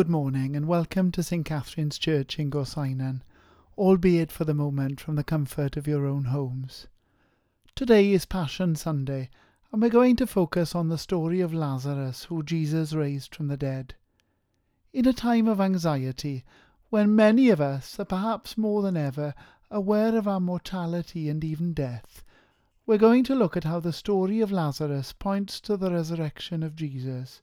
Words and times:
Good 0.00 0.08
morning 0.08 0.56
and 0.56 0.66
welcome 0.66 1.12
to 1.12 1.22
St 1.22 1.44
Catherine's 1.44 1.98
Church 1.98 2.38
in 2.38 2.50
Gorseinon, 2.50 3.20
albeit 3.76 4.32
for 4.32 4.46
the 4.46 4.54
moment 4.54 4.98
from 4.98 5.14
the 5.14 5.22
comfort 5.22 5.76
of 5.76 5.86
your 5.86 6.06
own 6.06 6.24
homes. 6.24 6.86
Today 7.74 8.10
is 8.14 8.24
Passion 8.24 8.76
Sunday, 8.76 9.28
and 9.70 9.82
we're 9.82 9.90
going 9.90 10.16
to 10.16 10.26
focus 10.26 10.74
on 10.74 10.88
the 10.88 10.96
story 10.96 11.42
of 11.42 11.52
Lazarus, 11.52 12.24
who 12.24 12.42
Jesus 12.42 12.94
raised 12.94 13.34
from 13.34 13.48
the 13.48 13.58
dead. 13.58 13.94
In 14.94 15.06
a 15.06 15.12
time 15.12 15.46
of 15.46 15.60
anxiety, 15.60 16.46
when 16.88 17.14
many 17.14 17.50
of 17.50 17.60
us 17.60 18.00
are 18.00 18.06
perhaps 18.06 18.56
more 18.56 18.80
than 18.80 18.96
ever 18.96 19.34
aware 19.70 20.16
of 20.16 20.26
our 20.26 20.40
mortality 20.40 21.28
and 21.28 21.44
even 21.44 21.74
death, 21.74 22.24
we're 22.86 22.96
going 22.96 23.22
to 23.24 23.34
look 23.34 23.54
at 23.54 23.64
how 23.64 23.80
the 23.80 23.92
story 23.92 24.40
of 24.40 24.50
Lazarus 24.50 25.12
points 25.12 25.60
to 25.60 25.76
the 25.76 25.90
resurrection 25.90 26.62
of 26.62 26.74
Jesus, 26.74 27.42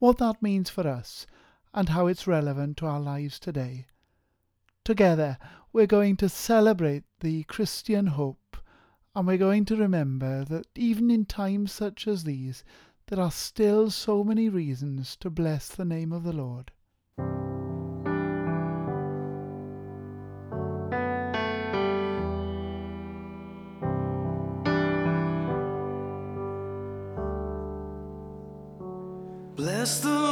what 0.00 0.18
that 0.18 0.42
means 0.42 0.68
for 0.68 0.86
us, 0.86 1.26
and 1.74 1.88
how 1.90 2.06
it's 2.06 2.26
relevant 2.26 2.76
to 2.76 2.86
our 2.86 3.00
lives 3.00 3.38
today. 3.38 3.86
Together, 4.84 5.38
we're 5.72 5.86
going 5.86 6.16
to 6.16 6.28
celebrate 6.28 7.04
the 7.20 7.44
Christian 7.44 8.08
hope, 8.08 8.56
and 9.14 9.26
we're 9.26 9.38
going 9.38 9.64
to 9.66 9.76
remember 9.76 10.44
that 10.44 10.66
even 10.74 11.10
in 11.10 11.24
times 11.24 11.72
such 11.72 12.06
as 12.06 12.24
these, 12.24 12.64
there 13.06 13.20
are 13.20 13.30
still 13.30 13.90
so 13.90 14.24
many 14.24 14.48
reasons 14.48 15.16
to 15.16 15.30
bless 15.30 15.68
the 15.68 15.84
name 15.84 16.12
of 16.12 16.24
the 16.24 16.32
Lord. 16.32 16.70
Bless 29.56 30.00
the 30.00 30.31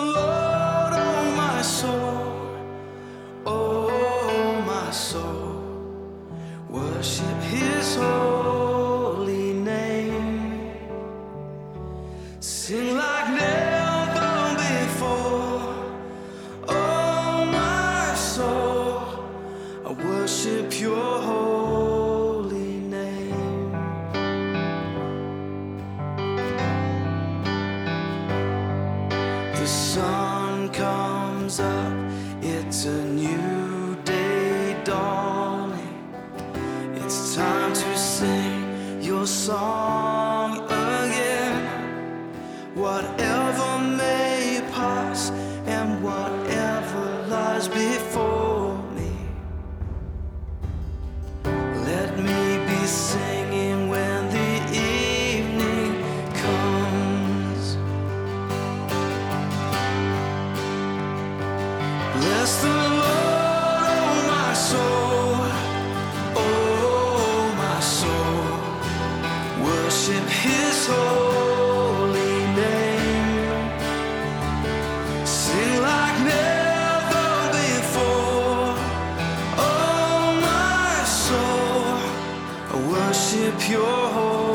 worship 83.10 83.68
Your 83.68 84.08
holy 84.14 84.49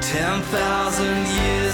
Ten 0.00 0.40
thousand 0.42 1.26
years 1.26 1.69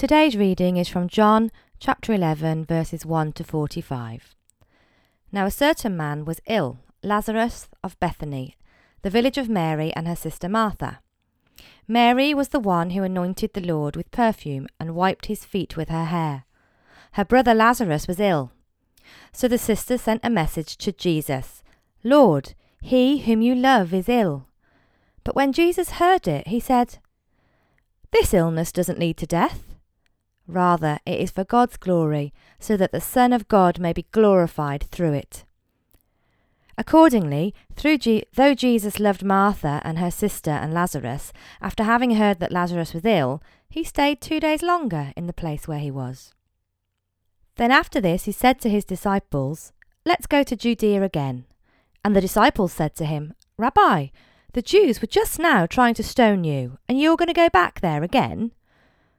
Today's 0.00 0.34
reading 0.34 0.78
is 0.78 0.88
from 0.88 1.08
John 1.08 1.52
chapter 1.78 2.14
11, 2.14 2.64
verses 2.64 3.04
1 3.04 3.32
to 3.34 3.44
45. 3.44 4.34
Now 5.30 5.44
a 5.44 5.50
certain 5.50 5.94
man 5.94 6.24
was 6.24 6.40
ill, 6.46 6.78
Lazarus 7.02 7.68
of 7.84 8.00
Bethany, 8.00 8.56
the 9.02 9.10
village 9.10 9.36
of 9.36 9.50
Mary 9.50 9.92
and 9.92 10.08
her 10.08 10.16
sister 10.16 10.48
Martha. 10.48 11.00
Mary 11.86 12.32
was 12.32 12.48
the 12.48 12.58
one 12.58 12.90
who 12.90 13.02
anointed 13.02 13.52
the 13.52 13.60
Lord 13.60 13.94
with 13.94 14.10
perfume 14.10 14.68
and 14.80 14.94
wiped 14.94 15.26
his 15.26 15.44
feet 15.44 15.76
with 15.76 15.90
her 15.90 16.06
hair. 16.06 16.46
Her 17.12 17.24
brother 17.26 17.52
Lazarus 17.52 18.08
was 18.08 18.18
ill. 18.18 18.52
So 19.34 19.48
the 19.48 19.58
sisters 19.58 20.00
sent 20.00 20.24
a 20.24 20.30
message 20.30 20.78
to 20.78 20.92
Jesus 20.92 21.62
Lord, 22.02 22.54
he 22.80 23.18
whom 23.18 23.42
you 23.42 23.54
love 23.54 23.92
is 23.92 24.08
ill. 24.08 24.46
But 25.24 25.36
when 25.36 25.52
Jesus 25.52 26.00
heard 26.00 26.26
it, 26.26 26.46
he 26.46 26.58
said, 26.58 26.96
This 28.12 28.32
illness 28.32 28.72
doesn't 28.72 28.98
lead 28.98 29.18
to 29.18 29.26
death. 29.26 29.69
Rather, 30.50 30.98
it 31.06 31.20
is 31.20 31.30
for 31.30 31.44
God's 31.44 31.76
glory, 31.76 32.34
so 32.58 32.76
that 32.76 32.90
the 32.90 33.00
Son 33.00 33.32
of 33.32 33.46
God 33.46 33.78
may 33.78 33.92
be 33.92 34.06
glorified 34.10 34.82
through 34.82 35.12
it. 35.12 35.44
Accordingly, 36.76 37.54
through 37.76 37.98
Je- 37.98 38.24
though 38.34 38.54
Jesus 38.54 38.98
loved 38.98 39.22
Martha 39.22 39.80
and 39.84 39.98
her 39.98 40.10
sister 40.10 40.50
and 40.50 40.74
Lazarus, 40.74 41.32
after 41.62 41.84
having 41.84 42.16
heard 42.16 42.40
that 42.40 42.50
Lazarus 42.50 42.92
was 42.94 43.04
ill, 43.04 43.40
he 43.68 43.84
stayed 43.84 44.20
two 44.20 44.40
days 44.40 44.60
longer 44.60 45.12
in 45.16 45.28
the 45.28 45.32
place 45.32 45.68
where 45.68 45.78
he 45.78 45.90
was. 45.90 46.34
Then 47.54 47.70
after 47.70 48.00
this 48.00 48.24
he 48.24 48.32
said 48.32 48.60
to 48.60 48.70
his 48.70 48.84
disciples, 48.84 49.72
Let's 50.04 50.26
go 50.26 50.42
to 50.42 50.56
Judea 50.56 51.04
again. 51.04 51.44
And 52.04 52.16
the 52.16 52.20
disciples 52.20 52.72
said 52.72 52.96
to 52.96 53.04
him, 53.04 53.34
Rabbi, 53.56 54.08
the 54.52 54.62
Jews 54.62 55.00
were 55.00 55.06
just 55.06 55.38
now 55.38 55.66
trying 55.66 55.94
to 55.94 56.02
stone 56.02 56.42
you, 56.42 56.78
and 56.88 56.98
you're 56.98 57.16
going 57.16 57.28
to 57.28 57.34
go 57.34 57.48
back 57.50 57.80
there 57.80 58.02
again? 58.02 58.50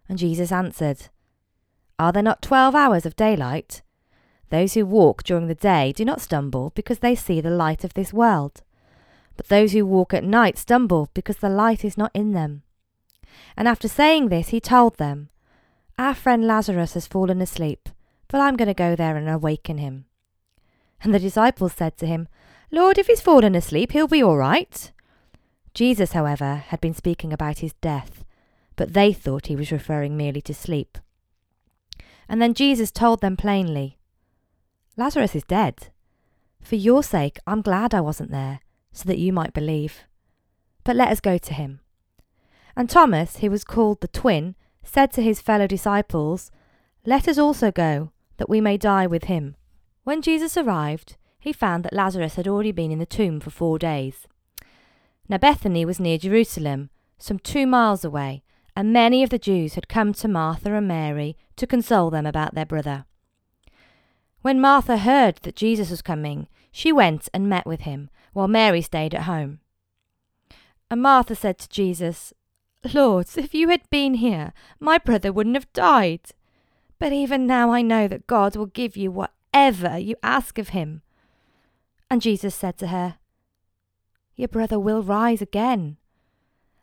And 0.09 0.17
Jesus 0.17 0.51
answered, 0.51 1.07
Are 2.01 2.11
there 2.11 2.23
not 2.23 2.41
twelve 2.41 2.73
hours 2.73 3.05
of 3.05 3.15
daylight? 3.15 3.83
Those 4.49 4.73
who 4.73 4.87
walk 4.87 5.21
during 5.21 5.45
the 5.45 5.53
day 5.53 5.93
do 5.95 6.03
not 6.03 6.19
stumble 6.19 6.71
because 6.73 6.97
they 6.97 7.13
see 7.13 7.39
the 7.39 7.51
light 7.51 7.83
of 7.83 7.93
this 7.93 8.11
world. 8.11 8.63
But 9.37 9.49
those 9.49 9.73
who 9.73 9.85
walk 9.85 10.11
at 10.11 10.23
night 10.23 10.57
stumble 10.57 11.09
because 11.13 11.37
the 11.37 11.47
light 11.47 11.85
is 11.85 11.99
not 11.99 12.09
in 12.15 12.31
them. 12.31 12.63
And 13.55 13.67
after 13.67 13.87
saying 13.87 14.29
this, 14.29 14.49
he 14.49 14.59
told 14.59 14.97
them, 14.97 15.29
Our 15.99 16.15
friend 16.15 16.47
Lazarus 16.47 16.95
has 16.95 17.05
fallen 17.05 17.39
asleep, 17.39 17.87
but 18.29 18.41
I'm 18.41 18.57
going 18.57 18.67
to 18.67 18.73
go 18.73 18.95
there 18.95 19.15
and 19.15 19.29
awaken 19.29 19.77
him. 19.77 20.05
And 21.03 21.13
the 21.13 21.19
disciples 21.19 21.73
said 21.73 21.97
to 21.97 22.07
him, 22.07 22.27
Lord, 22.71 22.97
if 22.97 23.05
he's 23.05 23.21
fallen 23.21 23.53
asleep, 23.53 23.91
he'll 23.91 24.07
be 24.07 24.23
all 24.23 24.37
right. 24.37 24.91
Jesus, 25.75 26.13
however, 26.13 26.63
had 26.69 26.81
been 26.81 26.95
speaking 26.95 27.31
about 27.31 27.59
his 27.59 27.73
death, 27.73 28.25
but 28.75 28.93
they 28.93 29.13
thought 29.13 29.45
he 29.45 29.55
was 29.55 29.71
referring 29.71 30.17
merely 30.17 30.41
to 30.41 30.53
sleep. 30.55 30.97
And 32.27 32.41
then 32.41 32.53
Jesus 32.53 32.91
told 32.91 33.21
them 33.21 33.37
plainly, 33.37 33.97
Lazarus 34.97 35.35
is 35.35 35.43
dead. 35.43 35.89
For 36.61 36.75
your 36.75 37.03
sake, 37.03 37.39
I'm 37.47 37.61
glad 37.61 37.93
I 37.93 38.01
wasn't 38.01 38.31
there, 38.31 38.59
so 38.91 39.05
that 39.07 39.17
you 39.17 39.33
might 39.33 39.53
believe. 39.53 40.01
But 40.83 40.95
let 40.95 41.09
us 41.09 41.19
go 41.19 41.37
to 41.37 41.53
him. 41.53 41.79
And 42.75 42.89
Thomas, 42.89 43.37
who 43.37 43.49
was 43.49 43.63
called 43.63 44.01
the 44.01 44.07
twin, 44.07 44.55
said 44.83 45.11
to 45.13 45.21
his 45.21 45.41
fellow 45.41 45.67
disciples, 45.67 46.51
Let 47.05 47.27
us 47.27 47.37
also 47.37 47.71
go, 47.71 48.11
that 48.37 48.49
we 48.49 48.61
may 48.61 48.77
die 48.77 49.07
with 49.07 49.25
him. 49.25 49.55
When 50.03 50.21
Jesus 50.21 50.57
arrived, 50.57 51.17
he 51.39 51.53
found 51.53 51.83
that 51.83 51.93
Lazarus 51.93 52.35
had 52.35 52.47
already 52.47 52.71
been 52.71 52.91
in 52.91 52.99
the 52.99 53.05
tomb 53.05 53.39
for 53.39 53.49
four 53.49 53.77
days. 53.77 54.27
Now 55.27 55.37
Bethany 55.37 55.85
was 55.85 55.99
near 55.99 56.17
Jerusalem, 56.17 56.89
some 57.17 57.39
two 57.39 57.65
miles 57.65 58.03
away, 58.03 58.43
and 58.75 58.93
many 58.93 59.23
of 59.23 59.29
the 59.29 59.39
Jews 59.39 59.75
had 59.75 59.87
come 59.87 60.13
to 60.13 60.27
Martha 60.27 60.73
and 60.73 60.87
Mary 60.87 61.37
to 61.61 61.67
console 61.67 62.09
them 62.09 62.25
about 62.25 62.55
their 62.55 62.65
brother. 62.65 63.05
When 64.41 64.59
Martha 64.59 64.97
heard 64.97 65.35
that 65.43 65.55
Jesus 65.55 65.91
was 65.91 66.01
coming, 66.01 66.47
she 66.71 66.91
went 66.91 67.29
and 67.35 67.47
met 67.47 67.67
with 67.67 67.81
him, 67.81 68.09
while 68.33 68.47
Mary 68.47 68.81
stayed 68.81 69.13
at 69.13 69.23
home. 69.23 69.59
And 70.89 71.03
Martha 71.03 71.35
said 71.35 71.59
to 71.59 71.69
Jesus, 71.69 72.33
Lord, 72.95 73.27
if 73.37 73.53
you 73.53 73.69
had 73.69 73.87
been 73.91 74.15
here, 74.15 74.53
my 74.79 74.97
brother 74.97 75.31
wouldn't 75.31 75.55
have 75.55 75.71
died. 75.71 76.31
But 76.97 77.13
even 77.13 77.45
now 77.45 77.71
I 77.71 77.83
know 77.83 78.07
that 78.07 78.25
God 78.25 78.55
will 78.55 78.65
give 78.65 78.97
you 78.97 79.11
whatever 79.11 79.99
you 79.99 80.15
ask 80.23 80.57
of 80.57 80.69
him. 80.69 81.03
And 82.09 82.23
Jesus 82.23 82.55
said 82.55 82.75
to 82.79 82.87
her, 82.87 83.17
Your 84.35 84.47
brother 84.47 84.79
will 84.79 85.03
rise 85.03 85.43
again. 85.43 85.97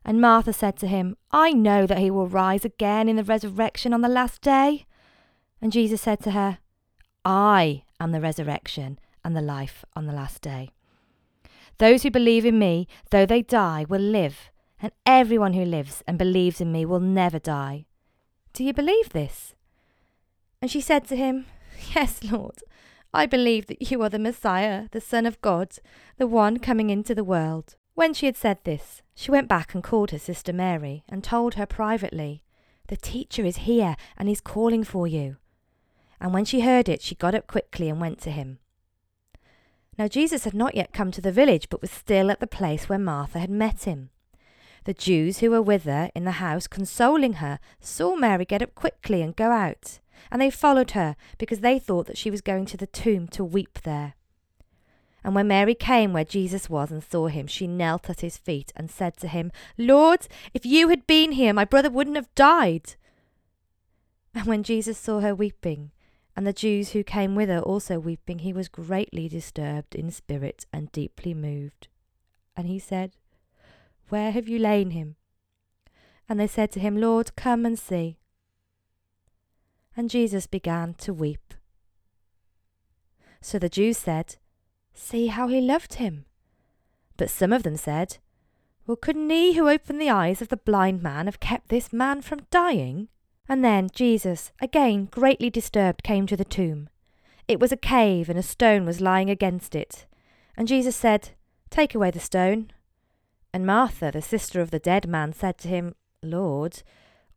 And 0.04 0.20
Martha 0.20 0.52
said 0.52 0.76
to 0.78 0.86
him, 0.86 1.16
I 1.30 1.52
know 1.52 1.86
that 1.86 1.98
he 1.98 2.10
will 2.10 2.28
rise 2.28 2.64
again 2.64 3.08
in 3.08 3.16
the 3.16 3.24
resurrection 3.24 3.92
on 3.92 4.00
the 4.00 4.08
last 4.08 4.40
day. 4.40 4.86
And 5.60 5.72
Jesus 5.72 6.00
said 6.00 6.20
to 6.20 6.30
her, 6.30 6.58
I 7.24 7.82
am 8.00 8.12
the 8.12 8.20
resurrection 8.20 8.98
and 9.24 9.36
the 9.36 9.42
life 9.42 9.84
on 9.94 10.06
the 10.06 10.12
last 10.12 10.40
day. 10.40 10.70
Those 11.78 12.02
who 12.02 12.10
believe 12.10 12.44
in 12.44 12.58
me, 12.58 12.88
though 13.10 13.26
they 13.26 13.42
die, 13.42 13.84
will 13.88 14.00
live, 14.00 14.50
and 14.80 14.92
everyone 15.04 15.52
who 15.52 15.64
lives 15.64 16.02
and 16.06 16.18
believes 16.18 16.60
in 16.60 16.72
me 16.72 16.84
will 16.84 17.00
never 17.00 17.38
die. 17.38 17.86
Do 18.52 18.64
you 18.64 18.72
believe 18.72 19.10
this? 19.10 19.54
And 20.60 20.70
she 20.70 20.80
said 20.80 21.06
to 21.08 21.16
him, 21.16 21.46
Yes, 21.94 22.24
Lord. 22.24 22.62
I 23.14 23.26
believe 23.26 23.66
that 23.66 23.90
you 23.90 24.02
are 24.02 24.08
the 24.08 24.18
Messiah, 24.18 24.88
the 24.90 25.00
Son 25.00 25.24
of 25.24 25.40
God, 25.40 25.70
the 26.18 26.26
one 26.26 26.58
coming 26.58 26.90
into 26.90 27.14
the 27.14 27.24
world. 27.24 27.76
When 27.98 28.14
she 28.14 28.26
had 28.26 28.36
said 28.36 28.58
this, 28.62 29.02
she 29.16 29.32
went 29.32 29.48
back 29.48 29.74
and 29.74 29.82
called 29.82 30.12
her 30.12 30.20
sister 30.20 30.52
Mary 30.52 31.02
and 31.08 31.24
told 31.24 31.54
her 31.54 31.66
privately, 31.66 32.44
The 32.86 32.96
teacher 32.96 33.44
is 33.44 33.66
here 33.66 33.96
and 34.16 34.28
is 34.28 34.40
calling 34.40 34.84
for 34.84 35.08
you. 35.08 35.38
And 36.20 36.32
when 36.32 36.44
she 36.44 36.60
heard 36.60 36.88
it, 36.88 37.02
she 37.02 37.16
got 37.16 37.34
up 37.34 37.48
quickly 37.48 37.88
and 37.88 38.00
went 38.00 38.20
to 38.20 38.30
him. 38.30 38.60
Now 39.98 40.06
Jesus 40.06 40.44
had 40.44 40.54
not 40.54 40.76
yet 40.76 40.92
come 40.92 41.10
to 41.10 41.20
the 41.20 41.32
village, 41.32 41.68
but 41.68 41.80
was 41.80 41.90
still 41.90 42.30
at 42.30 42.38
the 42.38 42.46
place 42.46 42.88
where 42.88 43.00
Martha 43.00 43.40
had 43.40 43.50
met 43.50 43.82
him. 43.82 44.10
The 44.84 44.94
Jews 44.94 45.40
who 45.40 45.50
were 45.50 45.60
with 45.60 45.82
her 45.82 46.12
in 46.14 46.22
the 46.22 46.38
house, 46.38 46.68
consoling 46.68 47.42
her, 47.42 47.58
saw 47.80 48.14
Mary 48.14 48.44
get 48.44 48.62
up 48.62 48.76
quickly 48.76 49.22
and 49.22 49.34
go 49.34 49.50
out, 49.50 49.98
and 50.30 50.40
they 50.40 50.50
followed 50.50 50.92
her, 50.92 51.16
because 51.36 51.62
they 51.62 51.80
thought 51.80 52.06
that 52.06 52.16
she 52.16 52.30
was 52.30 52.42
going 52.42 52.66
to 52.66 52.76
the 52.76 52.86
tomb 52.86 53.26
to 53.26 53.42
weep 53.42 53.80
there. 53.82 54.14
And 55.24 55.34
when 55.34 55.48
Mary 55.48 55.74
came 55.74 56.12
where 56.12 56.24
Jesus 56.24 56.70
was 56.70 56.90
and 56.90 57.02
saw 57.02 57.26
him, 57.26 57.46
she 57.46 57.66
knelt 57.66 58.08
at 58.08 58.20
his 58.20 58.36
feet 58.36 58.72
and 58.76 58.90
said 58.90 59.16
to 59.18 59.28
him, 59.28 59.50
Lord, 59.76 60.28
if 60.54 60.64
you 60.64 60.88
had 60.88 61.06
been 61.06 61.32
here, 61.32 61.52
my 61.52 61.64
brother 61.64 61.90
wouldn't 61.90 62.16
have 62.16 62.34
died. 62.34 62.94
And 64.34 64.46
when 64.46 64.62
Jesus 64.62 64.96
saw 64.98 65.20
her 65.20 65.34
weeping, 65.34 65.90
and 66.36 66.46
the 66.46 66.52
Jews 66.52 66.90
who 66.90 67.02
came 67.02 67.34
with 67.34 67.48
her 67.48 67.58
also 67.58 67.98
weeping, 67.98 68.38
he 68.38 68.52
was 68.52 68.68
greatly 68.68 69.28
disturbed 69.28 69.96
in 69.96 70.12
spirit 70.12 70.66
and 70.72 70.92
deeply 70.92 71.34
moved. 71.34 71.88
And 72.56 72.68
he 72.68 72.78
said, 72.78 73.16
Where 74.08 74.30
have 74.30 74.48
you 74.48 74.60
lain 74.60 74.90
him? 74.90 75.16
And 76.28 76.38
they 76.38 76.46
said 76.46 76.70
to 76.72 76.80
him, 76.80 76.96
Lord, 76.96 77.34
come 77.34 77.66
and 77.66 77.76
see. 77.76 78.18
And 79.96 80.08
Jesus 80.08 80.46
began 80.46 80.94
to 80.98 81.12
weep. 81.12 81.54
So 83.40 83.58
the 83.58 83.68
Jews 83.68 83.98
said, 83.98 84.36
See 85.00 85.28
how 85.28 85.46
he 85.46 85.60
loved 85.60 85.94
him. 85.94 86.26
But 87.16 87.30
some 87.30 87.52
of 87.52 87.62
them 87.62 87.76
said, 87.76 88.18
Well, 88.86 88.96
couldn't 88.96 89.30
he 89.30 89.54
who 89.54 89.68
opened 89.68 90.00
the 90.00 90.10
eyes 90.10 90.42
of 90.42 90.48
the 90.48 90.56
blind 90.56 91.02
man 91.02 91.26
have 91.26 91.40
kept 91.40 91.68
this 91.68 91.92
man 91.92 92.20
from 92.20 92.46
dying? 92.50 93.08
And 93.48 93.64
then 93.64 93.88
Jesus, 93.94 94.52
again 94.60 95.06
greatly 95.06 95.50
disturbed, 95.50 96.02
came 96.02 96.26
to 96.26 96.36
the 96.36 96.44
tomb. 96.44 96.90
It 97.46 97.60
was 97.60 97.72
a 97.72 97.76
cave, 97.76 98.28
and 98.28 98.38
a 98.38 98.42
stone 98.42 98.84
was 98.84 99.00
lying 99.00 99.30
against 99.30 99.74
it. 99.74 100.04
And 100.56 100.68
Jesus 100.68 100.96
said, 100.96 101.30
Take 101.70 101.94
away 101.94 102.10
the 102.10 102.20
stone. 102.20 102.72
And 103.54 103.64
Martha, 103.64 104.10
the 104.12 104.20
sister 104.20 104.60
of 104.60 104.70
the 104.70 104.80
dead 104.80 105.08
man, 105.08 105.32
said 105.32 105.56
to 105.58 105.68
him, 105.68 105.94
Lord, 106.22 106.82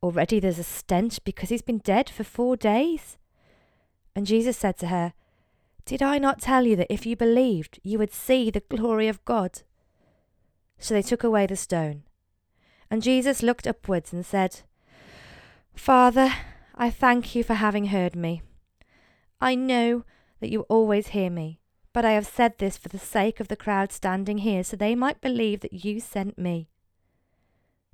already 0.04 0.40
there's 0.40 0.60
a 0.60 0.64
stench 0.64 1.24
because 1.24 1.50
he's 1.50 1.62
been 1.62 1.78
dead 1.78 2.10
for 2.10 2.26
four 2.26 2.58
days. 2.58 3.18
And 4.14 4.26
Jesus 4.26 4.58
said 4.58 4.78
to 4.80 4.88
her, 4.88 5.14
Did 5.86 6.02
I 6.02 6.18
not 6.18 6.42
tell 6.42 6.66
you 6.66 6.76
that 6.76 6.92
if 6.94 7.06
you 7.06 7.16
believed, 7.16 7.80
you 7.84 7.98
would 7.98 8.14
see 8.14 8.50
the 8.50 8.62
glory 8.62 9.08
of 9.08 9.24
God? 9.26 9.64
So 10.78 10.94
they 10.94 11.02
took 11.02 11.24
away 11.24 11.46
the 11.46 11.56
stone. 11.56 12.04
And 12.90 13.04
Jesus 13.04 13.44
looked 13.44 13.68
upwards 13.68 14.12
and 14.12 14.26
said, 14.26 14.62
Father, 15.76 16.34
I 16.76 16.90
thank 16.90 17.36
you 17.36 17.44
for 17.44 17.56
having 17.56 17.86
heard 17.86 18.16
me. 18.16 18.42
I 19.40 19.56
know 19.56 20.04
that 20.40 20.52
you 20.52 20.62
always 20.62 21.08
hear 21.08 21.30
me, 21.30 21.60
but 21.94 22.06
I 22.06 22.12
have 22.12 22.28
said 22.28 22.58
this 22.58 22.78
for 22.78 22.90
the 22.90 23.00
sake 23.00 23.40
of 23.40 23.48
the 23.48 23.56
crowd 23.56 23.92
standing 23.92 24.40
here, 24.40 24.64
so 24.64 24.76
they 24.76 24.96
might 24.96 25.22
believe 25.22 25.62
that 25.62 25.86
you 25.86 26.00
sent 26.00 26.38
me. 26.38 26.68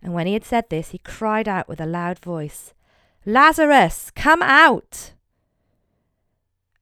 And 0.01 0.13
when 0.13 0.27
he 0.27 0.33
had 0.33 0.45
said 0.45 0.69
this, 0.69 0.89
he 0.89 0.99
cried 0.99 1.47
out 1.47 1.67
with 1.67 1.81
a 1.81 1.85
loud 1.85 2.19
voice, 2.19 2.73
Lazarus, 3.25 4.11
come 4.15 4.41
out! 4.41 5.13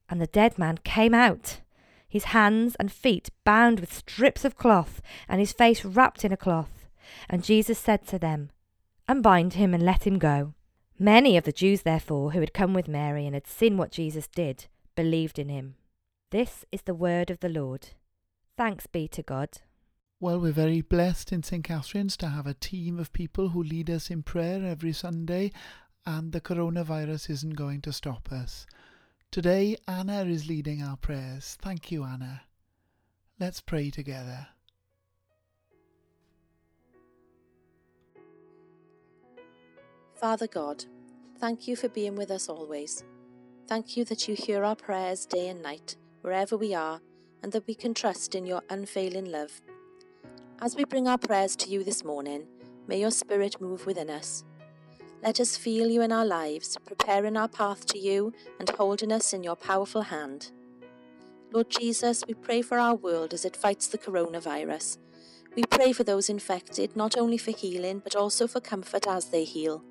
And 0.10 0.22
the 0.22 0.28
dead 0.28 0.58
man 0.58 0.80
came 0.84 1.14
out, 1.14 1.62
his 2.08 2.26
hands 2.26 2.76
and 2.76 2.92
feet 2.92 3.30
bound 3.44 3.80
with 3.80 3.94
strips 3.94 4.46
of 4.46 4.56
cloth, 4.56 5.02
and 5.28 5.40
his 5.40 5.52
face 5.52 5.84
wrapped 5.84 6.24
in 6.24 6.32
a 6.32 6.38
cloth. 6.38 6.88
And 7.30 7.44
Jesus 7.44 7.80
said 7.80 8.06
to 8.08 8.20
them, 8.20 8.52
Unbind 9.08 9.54
him 9.54 9.74
and 9.74 9.84
let 9.84 10.08
him 10.08 10.18
go. 10.18 10.54
Many 10.98 11.36
of 11.36 11.44
the 11.44 11.52
Jews, 11.52 11.82
therefore, 11.82 12.32
who 12.32 12.40
had 12.40 12.54
come 12.54 12.74
with 12.74 12.88
Mary 12.88 13.26
and 13.26 13.34
had 13.34 13.48
seen 13.48 13.78
what 13.78 13.92
Jesus 13.92 14.28
did, 14.28 14.68
believed 14.96 15.38
in 15.38 15.50
him. 15.50 15.76
This 16.32 16.66
is 16.72 16.84
the 16.84 16.94
word 16.94 17.30
of 17.30 17.40
the 17.42 17.50
Lord. 17.50 17.90
Thanks 18.58 18.88
be 18.88 19.08
to 19.10 19.22
God. 19.22 19.50
Well, 20.20 20.40
we're 20.40 20.54
very 20.54 20.82
blessed 20.82 21.34
in 21.34 21.44
St. 21.44 21.64
Catherine's 21.64 22.16
to 22.18 22.30
have 22.30 22.48
a 22.48 22.54
team 22.54 22.98
of 22.98 23.12
people 23.12 23.50
who 23.50 23.62
lead 23.62 23.90
us 23.90 24.10
in 24.10 24.24
prayer 24.24 24.66
every 24.66 24.94
Sunday, 24.94 25.52
and 26.06 26.32
the 26.32 26.40
coronavirus 26.40 27.30
isn't 27.30 27.56
going 27.56 27.82
to 27.82 27.92
stop 27.92 28.32
us. 28.32 28.66
Today, 29.36 29.76
Anna 29.86 30.24
is 30.24 30.48
leading 30.48 30.82
our 30.82 30.96
prayers. 30.96 31.58
Thank 31.62 31.92
you, 31.92 32.06
Anna. 32.06 32.44
Let's 33.38 33.60
pray 33.60 33.90
together. 33.90 34.48
Father 40.14 40.48
God, 40.48 40.86
thank 41.38 41.68
you 41.68 41.76
for 41.76 41.90
being 41.90 42.16
with 42.16 42.32
us 42.32 42.48
always. 42.48 43.04
Thank 43.68 43.98
you 43.98 44.06
that 44.06 44.26
you 44.30 44.36
hear 44.36 44.64
our 44.64 44.78
prayers 44.78 45.26
day 45.26 45.50
and 45.50 45.62
night, 45.62 45.98
wherever 46.22 46.56
we 46.56 46.74
are, 46.74 47.02
and 47.44 47.52
that 47.52 47.68
we 47.68 47.76
can 47.76 47.94
trust 47.94 48.36
in 48.36 48.46
your 48.46 48.62
unfailing 48.70 49.26
love. 49.26 49.62
As 50.62 50.78
we 50.78 50.86
bring 50.86 51.10
our 51.10 51.18
prayers 51.18 51.58
to 51.58 51.70
you 51.70 51.84
this 51.84 52.06
morning, 52.06 52.48
may 52.88 53.02
your 53.02 53.12
Spirit 53.12 53.60
move 53.60 53.86
within 53.86 54.10
us. 54.10 54.46
Let 55.26 55.40
us 55.40 55.58
feel 55.58 55.90
you 55.90 56.04
in 56.04 56.12
our 56.12 56.24
lives, 56.24 56.78
preparing 56.86 57.36
our 57.36 57.48
path 57.48 57.88
to 57.88 57.98
you 57.98 58.32
and 58.60 58.70
holding 58.70 59.12
us 59.12 59.34
in 59.34 59.44
your 59.44 59.56
powerful 59.56 60.04
hand. 60.04 60.52
Lord 61.52 61.72
Jesus, 61.72 62.24
we 62.28 62.36
pray 62.36 62.62
for 62.62 62.78
our 62.78 62.94
world 62.94 63.34
as 63.34 63.44
it 63.44 63.58
fights 63.58 63.88
the 63.88 63.98
coronavirus. 63.98 65.00
We 65.56 65.64
pray 65.64 65.94
for 65.94 66.04
those 66.04 66.30
infected, 66.30 66.96
not 66.96 67.18
only 67.18 67.40
for 67.40 67.50
healing, 67.50 68.04
but 68.04 68.16
also 68.16 68.46
for 68.46 68.62
comfort 68.62 69.08
as 69.08 69.30
they 69.30 69.46
heal. 69.46 69.84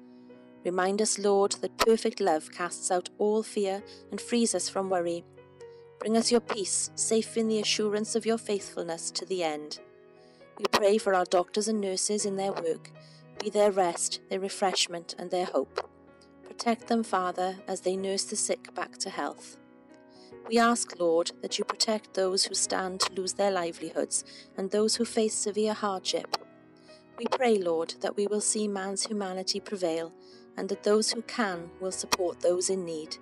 Remind 0.64 1.03
us, 1.03 1.19
Lord, 1.19 1.57
that 1.62 1.79
perfect 1.79 2.21
love 2.21 2.53
casts 2.53 2.93
out 2.93 3.11
all 3.19 3.43
fear 3.43 3.83
and 4.12 4.21
frees 4.21 4.55
us 4.55 4.69
from 4.69 4.88
worry. 4.88 5.25
Bring 5.99 6.17
us 6.17 6.31
your 6.31 6.43
peace, 6.43 6.93
safe 6.95 7.37
in 7.37 7.49
the 7.49 7.59
assurance 7.59 8.14
of 8.14 8.25
your 8.25 8.38
faithfulness 8.38 9.11
to 9.11 9.26
the 9.26 9.43
end. 9.43 9.81
We 10.61 10.67
pray 10.71 10.97
for 10.97 11.12
our 11.12 11.25
doctors 11.25 11.67
and 11.67 11.81
nurses 11.81 12.25
in 12.25 12.37
their 12.37 12.53
work. 12.53 12.93
Be 13.38 13.50
their 13.50 13.71
rest, 13.71 14.21
their 14.31 14.41
refreshment, 14.41 15.14
and 15.19 15.31
their 15.31 15.45
hope. 15.47 15.91
Protect 16.45 16.87
them, 16.87 17.03
Father, 17.03 17.57
as 17.67 17.81
they 17.81 17.97
nurse 17.97 18.25
the 18.25 18.37
sick 18.37 18.75
back 18.75 18.97
to 18.99 19.11
health. 19.11 19.57
We 20.49 20.59
ask, 20.59 20.99
Lord, 20.99 21.33
that 21.43 21.59
you 21.59 21.64
protect 21.64 22.14
those 22.14 22.45
who 22.45 22.55
stand 22.55 23.00
to 23.00 23.12
lose 23.12 23.33
their 23.33 23.50
livelihoods 23.50 24.25
and 24.57 24.71
those 24.71 24.97
who 24.97 25.05
face 25.05 25.35
severe 25.35 25.73
hardship. 25.73 26.37
We 27.19 27.26
pray, 27.31 27.59
Lord, 27.59 27.95
that 28.00 28.17
we 28.17 28.26
will 28.26 28.41
see 28.41 28.69
man's 28.69 29.07
humanity 29.07 29.61
prevail 29.61 30.12
and 30.57 30.69
that 30.69 30.83
those 30.83 31.12
who 31.12 31.23
can 31.23 31.71
will 31.81 31.93
support 31.93 32.41
those 32.41 32.71
in 32.71 32.85
need. 32.85 33.17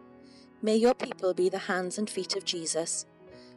May 0.60 0.76
your 0.76 0.94
people 0.94 1.34
be 1.34 1.48
the 1.48 1.58
hands 1.58 1.98
and 1.98 2.08
feet 2.08 2.36
of 2.36 2.44
Jesus. 2.44 3.06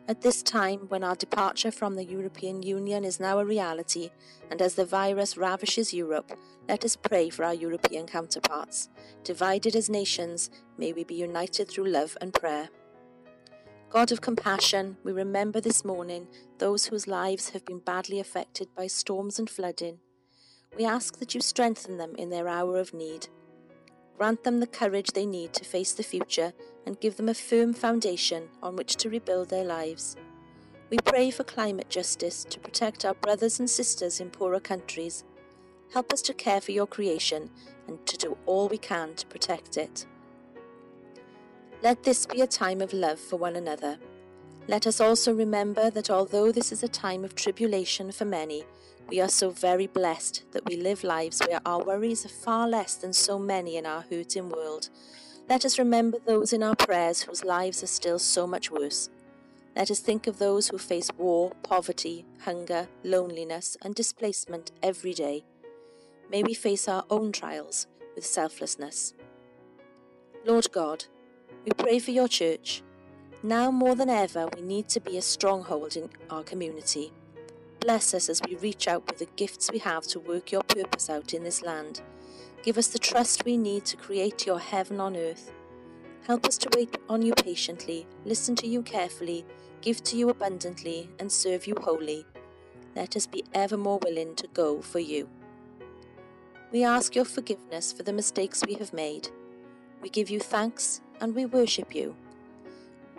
At 0.07 0.21
this 0.21 0.43
time, 0.43 0.81
when 0.89 1.03
our 1.03 1.15
departure 1.15 1.71
from 1.71 1.95
the 1.95 2.05
European 2.05 2.61
Union 2.61 3.03
is 3.03 3.19
now 3.19 3.39
a 3.39 3.45
reality, 3.45 4.11
and 4.51 4.61
as 4.61 4.75
the 4.75 4.85
virus 4.85 5.35
ravishes 5.35 5.95
Europe, 5.95 6.31
let 6.69 6.85
us 6.85 6.95
pray 6.95 7.31
for 7.31 7.43
our 7.43 7.55
European 7.55 8.05
counterparts. 8.05 8.89
Divided 9.23 9.75
as 9.75 9.89
nations, 9.89 10.51
may 10.77 10.93
we 10.93 11.03
be 11.03 11.15
united 11.15 11.67
through 11.67 11.87
love 11.87 12.15
and 12.21 12.35
prayer. 12.35 12.69
God 13.89 14.11
of 14.11 14.21
compassion, 14.21 14.97
we 15.03 15.11
remember 15.11 15.59
this 15.59 15.83
morning 15.83 16.27
those 16.59 16.85
whose 16.85 17.07
lives 17.07 17.49
have 17.49 17.65
been 17.65 17.79
badly 17.79 18.19
affected 18.19 18.67
by 18.75 18.85
storms 18.85 19.39
and 19.39 19.49
flooding. 19.49 19.97
We 20.77 20.85
ask 20.85 21.17
that 21.17 21.33
you 21.33 21.41
strengthen 21.41 21.97
them 21.97 22.13
in 22.15 22.29
their 22.29 22.47
hour 22.47 22.77
of 22.77 22.93
need. 22.93 23.27
Grant 24.17 24.43
them 24.43 24.59
the 24.59 24.67
courage 24.67 25.11
they 25.11 25.25
need 25.25 25.53
to 25.53 25.65
face 25.65 25.91
the 25.91 26.03
future 26.03 26.53
and 26.85 26.99
give 26.99 27.17
them 27.17 27.27
a 27.27 27.33
firm 27.33 27.73
foundation 27.73 28.47
on 28.63 28.75
which 28.75 28.95
to 28.97 29.09
rebuild 29.09 29.49
their 29.49 29.65
lives. 29.65 30.15
We 30.89 30.97
pray 31.03 31.31
for 31.31 31.43
climate 31.43 31.89
justice 31.89 32.45
to 32.45 32.59
protect 32.59 33.03
our 33.03 33.15
brothers 33.15 33.59
and 33.59 33.69
sisters 33.69 34.19
in 34.19 34.29
poorer 34.29 34.59
countries. 34.59 35.23
Help 35.91 36.13
us 36.13 36.21
to 36.23 36.33
care 36.33 36.61
for 36.61 36.71
your 36.71 36.87
creation 36.87 37.49
and 37.87 38.05
to 38.05 38.17
do 38.17 38.37
all 38.45 38.69
we 38.69 38.77
can 38.77 39.15
to 39.15 39.25
protect 39.27 39.77
it. 39.77 40.05
Let 41.81 42.03
this 42.03 42.25
be 42.25 42.41
a 42.41 42.47
time 42.47 42.81
of 42.81 42.93
love 42.93 43.19
for 43.19 43.37
one 43.37 43.55
another. 43.55 43.97
Let 44.67 44.87
us 44.87 44.99
also 44.99 45.33
remember 45.33 45.89
that 45.89 46.09
although 46.09 46.51
this 46.51 46.71
is 46.71 46.81
a 46.81 46.87
time 46.87 47.23
of 47.23 47.35
tribulation 47.35 48.11
for 48.11 48.25
many, 48.25 48.63
we 49.09 49.21
are 49.21 49.29
so 49.29 49.51
very 49.51 49.87
blessed 49.87 50.43
that 50.51 50.65
we 50.67 50.77
live 50.77 51.03
lives 51.03 51.41
where 51.47 51.59
our 51.65 51.83
worries 51.83 52.25
are 52.25 52.29
far 52.29 52.67
less 52.67 52.95
than 52.95 53.13
so 53.13 53.37
many 53.37 53.77
in 53.77 53.85
our 53.85 54.03
hurting 54.09 54.49
world. 54.49 54.89
Let 55.47 55.63
us 55.63 55.77
remember 55.77 56.17
those 56.25 56.53
in 56.53 56.63
our 56.63 56.75
prayers 56.75 57.21
whose 57.21 57.43
lives 57.43 57.83
are 57.83 57.87
still 57.87 58.17
so 58.17 58.47
much 58.47 58.71
worse. 58.71 59.09
Let 59.75 59.91
us 59.91 59.99
think 59.99 60.25
of 60.25 60.39
those 60.39 60.69
who 60.69 60.77
face 60.77 61.09
war, 61.17 61.51
poverty, 61.61 62.25
hunger, 62.41 62.87
loneliness, 63.03 63.77
and 63.83 63.93
displacement 63.93 64.71
every 64.81 65.13
day. 65.13 65.45
May 66.31 66.41
we 66.41 66.55
face 66.55 66.87
our 66.87 67.03
own 67.09 67.31
trials 67.31 67.85
with 68.15 68.25
selflessness. 68.25 69.13
Lord 70.45 70.71
God, 70.71 71.05
we 71.63 71.71
pray 71.77 71.99
for 71.99 72.11
your 72.11 72.27
church. 72.27 72.81
Now 73.43 73.69
more 73.69 73.95
than 73.95 74.09
ever, 74.09 74.47
we 74.55 74.61
need 74.61 74.89
to 74.89 74.99
be 74.99 75.17
a 75.17 75.21
stronghold 75.21 75.95
in 75.95 76.09
our 76.29 76.41
community. 76.41 77.11
Bless 77.85 78.15
us 78.15 78.29
as 78.29 78.41
we 78.41 78.55
reach 78.55 78.87
out 78.87 79.05
with 79.05 79.19
the 79.19 79.27
gifts 79.35 79.69
we 79.71 79.77
have 79.77 80.07
to 80.07 80.19
work 80.19 80.51
your 80.51 80.63
purpose 80.63 81.07
out 81.07 81.35
in 81.35 81.43
this 81.43 81.61
land. 81.61 82.01
Give 82.63 82.79
us 82.79 82.87
the 82.87 82.97
trust 82.97 83.45
we 83.45 83.57
need 83.57 83.85
to 83.85 83.95
create 83.95 84.47
your 84.47 84.57
heaven 84.57 84.99
on 84.99 85.15
earth. 85.15 85.51
Help 86.25 86.47
us 86.47 86.57
to 86.57 86.69
wait 86.75 86.97
on 87.07 87.21
you 87.21 87.35
patiently, 87.35 88.07
listen 88.25 88.55
to 88.55 88.67
you 88.67 88.81
carefully, 88.81 89.45
give 89.81 90.03
to 90.05 90.17
you 90.17 90.29
abundantly, 90.29 91.11
and 91.19 91.31
serve 91.31 91.67
you 91.67 91.75
wholly. 91.79 92.25
Let 92.95 93.15
us 93.15 93.27
be 93.27 93.43
ever 93.53 93.77
more 93.77 93.99
willing 94.03 94.33
to 94.37 94.47
go 94.47 94.81
for 94.81 94.97
you. 94.97 95.29
We 96.71 96.83
ask 96.83 97.15
your 97.15 97.25
forgiveness 97.25 97.93
for 97.93 98.01
the 98.01 98.13
mistakes 98.13 98.63
we 98.65 98.73
have 98.79 98.93
made. 98.93 99.29
We 100.01 100.09
give 100.09 100.31
you 100.31 100.39
thanks 100.39 101.01
and 101.21 101.35
we 101.35 101.45
worship 101.45 101.93
you. 101.93 102.15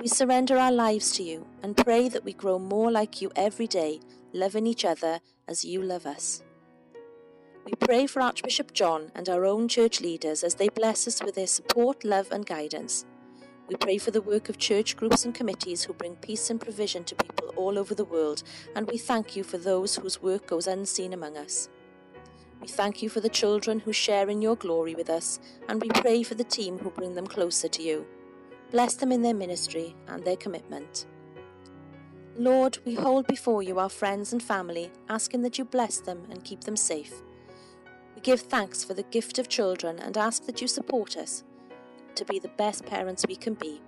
We 0.00 0.09
surrender 0.09 0.59
our 0.59 0.72
lives 0.72 1.12
to 1.12 1.22
you 1.22 1.46
and 1.62 1.76
pray 1.76 2.09
that 2.09 2.24
we 2.24 2.33
grow 2.33 2.59
more 2.59 2.90
like 2.90 3.22
you 3.22 3.31
every 3.37 3.68
day, 3.68 4.00
loving 4.37 4.66
each 4.66 4.85
other 4.85 5.20
as 5.49 5.64
you 5.64 5.83
love 5.83 6.07
us. 6.07 6.42
We 7.64 7.72
pray 7.72 8.07
for 8.07 8.20
Archbishop 8.20 8.72
John 8.72 9.11
and 9.14 9.29
our 9.29 9.44
own 9.44 9.66
church 9.66 10.01
leaders 10.01 10.44
as 10.44 10.55
they 10.55 10.68
bless 10.68 11.09
us 11.09 11.20
with 11.22 11.35
their 11.35 11.49
support, 11.49 12.05
love, 12.05 12.29
and 12.31 12.46
guidance. 12.46 13.05
We 13.68 13.75
pray 13.75 13.99
for 13.99 14.12
the 14.12 14.22
work 14.22 14.49
of 14.49 14.59
church 14.59 14.96
groups 14.96 15.25
and 15.25 15.35
committees 15.35 15.83
who 15.83 15.92
bring 15.92 16.14
peace 16.16 16.51
and 16.51 16.61
provision 16.61 17.03
to 17.05 17.16
people 17.16 17.49
all 17.57 17.77
over 17.77 17.96
the 17.96 18.05
world, 18.05 18.44
and 18.77 18.88
we 18.88 18.99
thank 18.99 19.35
you 19.35 19.42
for 19.42 19.59
those 19.59 19.96
whose 19.96 20.22
work 20.22 20.46
goes 20.46 20.68
unseen 20.68 21.12
among 21.12 21.37
us. 21.37 21.68
We 22.61 22.68
thank 22.68 23.03
you 23.03 23.09
for 23.09 23.20
the 23.20 23.29
children 23.29 23.81
who 23.81 23.92
share 23.92 24.29
in 24.29 24.40
your 24.40 24.55
glory 24.55 24.94
with 24.94 25.11
us, 25.11 25.40
and 25.68 25.83
we 25.83 25.88
pray 25.88 26.22
for 26.22 26.37
the 26.37 26.44
team 26.44 26.79
who 26.79 26.90
bring 26.90 27.14
them 27.14 27.27
closer 27.27 27.66
to 27.66 27.83
you. 27.83 28.07
Bless 28.70 28.94
them 28.94 29.11
in 29.11 29.22
their 29.22 29.35
ministry 29.35 29.96
and 30.07 30.25
their 30.25 30.37
commitment. 30.37 31.07
Lord, 32.38 32.79
we 32.85 32.94
hold 32.94 33.27
before 33.27 33.62
you 33.62 33.79
our 33.79 33.88
friends 33.88 34.31
and 34.31 34.42
family, 34.42 34.90
asking 35.09 35.40
that 35.42 35.57
you 35.57 35.64
bless 35.64 36.01
them 36.01 36.27
and 36.31 36.44
keep 36.44 36.64
them 36.64 36.77
safe. 36.77 37.22
We 38.14 38.20
give 38.20 38.42
thanks 38.42 38.85
for 38.85 38.92
the 38.92 39.05
gift 39.05 39.38
of 39.38 39.49
children 39.49 39.99
and 39.99 40.18
ask 40.18 40.44
that 40.44 40.61
you 40.61 40.68
support 40.68 41.16
us 41.16 41.44
to 42.14 42.27
be 42.27 42.38
the 42.38 42.49
best 42.49 42.85
parents 42.85 43.25
we 43.27 43.37
can 43.37 43.55
be. 43.55 43.81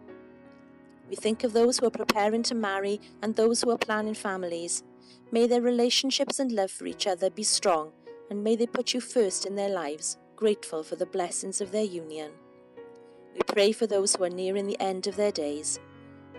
We 1.10 1.16
think 1.16 1.44
of 1.44 1.52
those 1.52 1.78
who 1.78 1.86
are 1.86 1.90
preparing 1.90 2.42
to 2.44 2.54
marry 2.54 3.02
and 3.22 3.36
those 3.36 3.62
who 3.62 3.70
are 3.70 3.78
planning 3.78 4.14
families. 4.14 4.82
May 5.30 5.46
their 5.46 5.60
relationships 5.60 6.38
and 6.38 6.50
love 6.50 6.70
for 6.70 6.86
each 6.86 7.06
other 7.06 7.28
be 7.28 7.42
strong, 7.42 7.92
and 8.30 8.42
may 8.42 8.56
they 8.56 8.66
put 8.66 8.94
you 8.94 9.02
first 9.02 9.44
in 9.44 9.56
their 9.56 9.70
lives, 9.70 10.16
grateful 10.36 10.82
for 10.82 10.96
the 10.96 11.04
blessings 11.04 11.60
of 11.60 11.70
their 11.70 11.84
union. 11.84 12.30
We 13.34 13.40
pray 13.46 13.72
for 13.72 13.86
those 13.86 14.16
who 14.16 14.24
are 14.24 14.30
nearing 14.30 14.66
the 14.66 14.80
end 14.80 15.06
of 15.06 15.16
their 15.16 15.32
days, 15.32 15.78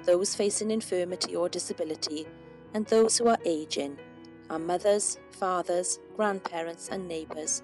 those 0.04 0.36
facing 0.36 0.72
infirmity 0.72 1.36
or 1.36 1.50
disability, 1.50 2.28
and 2.74 2.86
those 2.86 3.18
who 3.18 3.28
are 3.28 3.40
aging, 3.46 3.98
our 4.50 4.60
mothers, 4.60 5.20
fathers, 5.32 6.00
grandparents, 6.16 6.90
and 6.90 7.08
neighbours. 7.08 7.64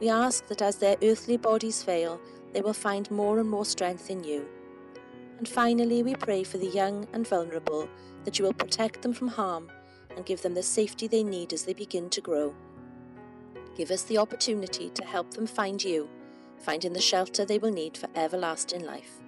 We 0.00 0.08
ask 0.08 0.46
that 0.48 0.62
as 0.62 0.76
their 0.76 0.96
earthly 1.02 1.36
bodies 1.36 1.82
fail, 1.82 2.20
they 2.52 2.62
will 2.62 2.72
find 2.72 3.10
more 3.10 3.38
and 3.38 3.48
more 3.48 3.64
strength 3.64 4.10
in 4.10 4.24
you. 4.24 4.46
And 5.38 5.48
finally, 5.48 6.02
we 6.02 6.14
pray 6.14 6.42
for 6.42 6.58
the 6.58 6.66
young 6.66 7.06
and 7.12 7.26
vulnerable 7.26 7.88
that 8.24 8.38
you 8.38 8.44
will 8.44 8.52
protect 8.52 9.02
them 9.02 9.12
from 9.12 9.28
harm 9.28 9.70
and 10.16 10.26
give 10.26 10.42
them 10.42 10.54
the 10.54 10.62
safety 10.62 11.06
they 11.06 11.22
need 11.22 11.52
as 11.52 11.64
they 11.64 11.72
begin 11.72 12.10
to 12.10 12.20
grow. 12.20 12.54
Give 13.76 13.90
us 13.90 14.02
the 14.02 14.18
opportunity 14.18 14.90
to 14.90 15.04
help 15.04 15.32
them 15.32 15.46
find 15.46 15.82
you, 15.82 16.08
finding 16.58 16.92
the 16.92 17.00
shelter 17.00 17.44
they 17.44 17.58
will 17.58 17.72
need 17.72 17.96
for 17.96 18.08
everlasting 18.14 18.84
life. 18.84 19.20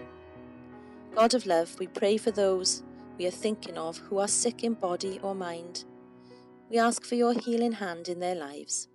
God 1.15 1.35
of 1.35 1.45
love, 1.45 1.79
we 1.79 1.89
pray 1.89 2.17
for 2.17 2.31
those 2.31 2.83
we 3.19 3.27
are 3.27 3.31
thinking 3.31 3.77
of 3.77 3.99
who 3.99 4.19
are 4.19 4.29
sick 4.29 4.65
in 4.65 4.73
body 4.73 5.21
or 5.23 5.35
mind. 5.35 5.85
We 6.71 6.79
ask 6.79 7.05
for 7.05 7.17
your 7.17 7.35
healing 7.35 7.73
hand 7.73 8.09
in 8.09 8.19
their 8.19 8.35
lives. 8.35 8.89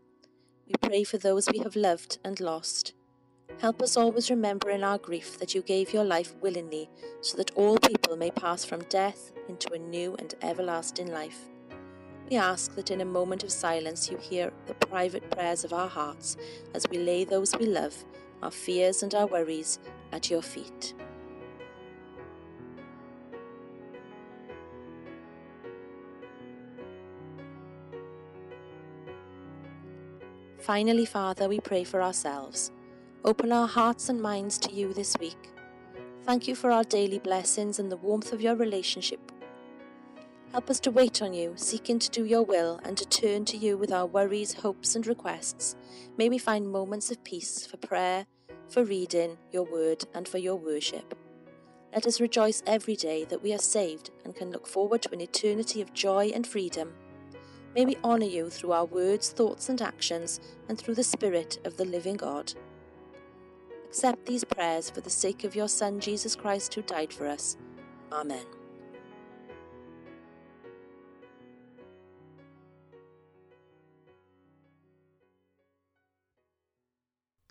We 0.68 0.74
pray 0.82 1.04
for 1.04 1.20
those 1.20 1.48
we 1.48 1.60
have 1.60 1.76
loved 1.76 2.18
and 2.26 2.40
lost. 2.40 2.94
Help 3.60 3.84
us 3.84 3.96
always 3.96 4.32
remember 4.32 4.72
in 4.72 4.84
our 4.84 4.98
grief 4.98 5.38
that 5.38 5.54
you 5.54 5.62
gave 5.62 5.94
your 5.94 6.04
life 6.04 6.34
willingly 6.42 6.90
so 7.22 7.38
that 7.38 7.52
all 7.52 7.78
people 7.78 8.18
may 8.18 8.32
pass 8.32 8.66
from 8.66 8.82
death 8.90 9.32
into 9.48 9.72
a 9.74 9.80
new 9.80 10.16
and 10.18 10.34
everlasting 10.42 11.12
life. 11.12 11.42
We 12.32 12.38
ask 12.38 12.74
that 12.76 12.90
in 12.90 13.02
a 13.02 13.06
moment 13.06 13.44
of 13.44 13.52
silence 13.52 14.10
you 14.10 14.18
hear 14.18 14.52
the 14.66 14.74
private 14.74 15.30
prayers 15.30 15.64
of 15.64 15.72
our 15.72 15.88
hearts 15.88 16.36
as 16.74 16.88
we 16.90 16.98
lay 16.98 17.26
those 17.26 17.56
we 17.56 17.68
love, 17.68 17.96
our 18.42 18.52
fears 18.52 19.04
and 19.04 19.14
our 19.14 19.28
worries, 19.28 19.78
at 20.12 20.32
your 20.32 20.42
feet. 20.42 20.96
Finally, 30.68 31.06
Father, 31.06 31.48
we 31.48 31.62
pray 31.62 31.86
for 31.86 32.02
ourselves. 32.02 32.74
Open 33.24 33.54
our 33.54 33.70
hearts 33.70 34.10
and 34.10 34.22
minds 34.22 34.58
to 34.58 34.70
you 34.74 34.94
this 34.94 35.16
week. 35.18 35.54
Thank 36.24 36.46
you 36.46 36.56
for 36.56 36.72
our 36.72 36.84
daily 36.84 37.20
blessings 37.20 37.80
and 37.80 37.90
the 37.90 37.96
warmth 37.96 38.34
of 38.34 38.42
your 38.42 38.54
relationship. 38.54 39.32
Help 40.52 40.70
us 40.70 40.82
to 40.82 40.92
wait 40.92 41.22
on 41.22 41.34
you, 41.34 41.54
seeking 41.56 42.00
to 42.00 42.10
do 42.10 42.26
your 42.26 42.44
will 42.44 42.82
and 42.84 42.98
to 42.98 43.08
turn 43.08 43.46
to 43.46 43.56
you 43.56 43.78
with 43.78 43.94
our 43.94 44.06
worries, 44.06 44.56
hopes, 44.56 44.94
and 44.98 45.08
requests. 45.08 45.78
May 46.18 46.28
we 46.28 46.38
find 46.38 46.70
moments 46.70 47.12
of 47.12 47.24
peace 47.24 47.66
for 47.66 47.78
prayer, 47.78 48.26
for 48.68 48.84
reading 48.84 49.38
your 49.54 49.64
word, 49.64 50.04
and 50.14 50.28
for 50.28 50.38
your 50.38 50.58
worship. 50.58 51.18
Let 51.94 52.06
us 52.06 52.20
rejoice 52.20 52.62
every 52.68 52.98
day 52.98 53.24
that 53.30 53.42
we 53.42 53.54
are 53.54 53.58
saved 53.58 54.12
and 54.26 54.36
can 54.36 54.52
look 54.52 54.68
forward 54.68 55.02
to 55.04 55.14
an 55.14 55.22
eternity 55.22 55.82
of 55.82 55.94
joy 55.94 56.30
and 56.36 56.46
freedom. 56.46 56.94
May 57.78 57.86
we 57.86 57.98
honour 58.04 58.26
you 58.26 58.50
through 58.50 58.72
our 58.72 58.86
words, 58.86 59.30
thoughts, 59.30 59.70
and 59.70 59.80
actions, 59.84 60.40
and 60.68 60.80
through 60.80 60.96
the 60.96 61.04
Spirit 61.04 61.60
of 61.64 61.78
the 61.78 61.86
living 61.86 62.16
God. 62.16 62.52
Accept 63.86 64.26
these 64.26 64.44
prayers 64.44 64.90
for 64.90 65.02
the 65.02 65.12
sake 65.12 65.44
of 65.44 65.56
your 65.56 65.68
Son, 65.68 66.00
Jesus 66.00 66.36
Christ, 66.36 66.74
who 66.74 66.82
died 66.82 67.14
for 67.14 67.28
us. 67.28 67.56
Amen. 68.12 68.48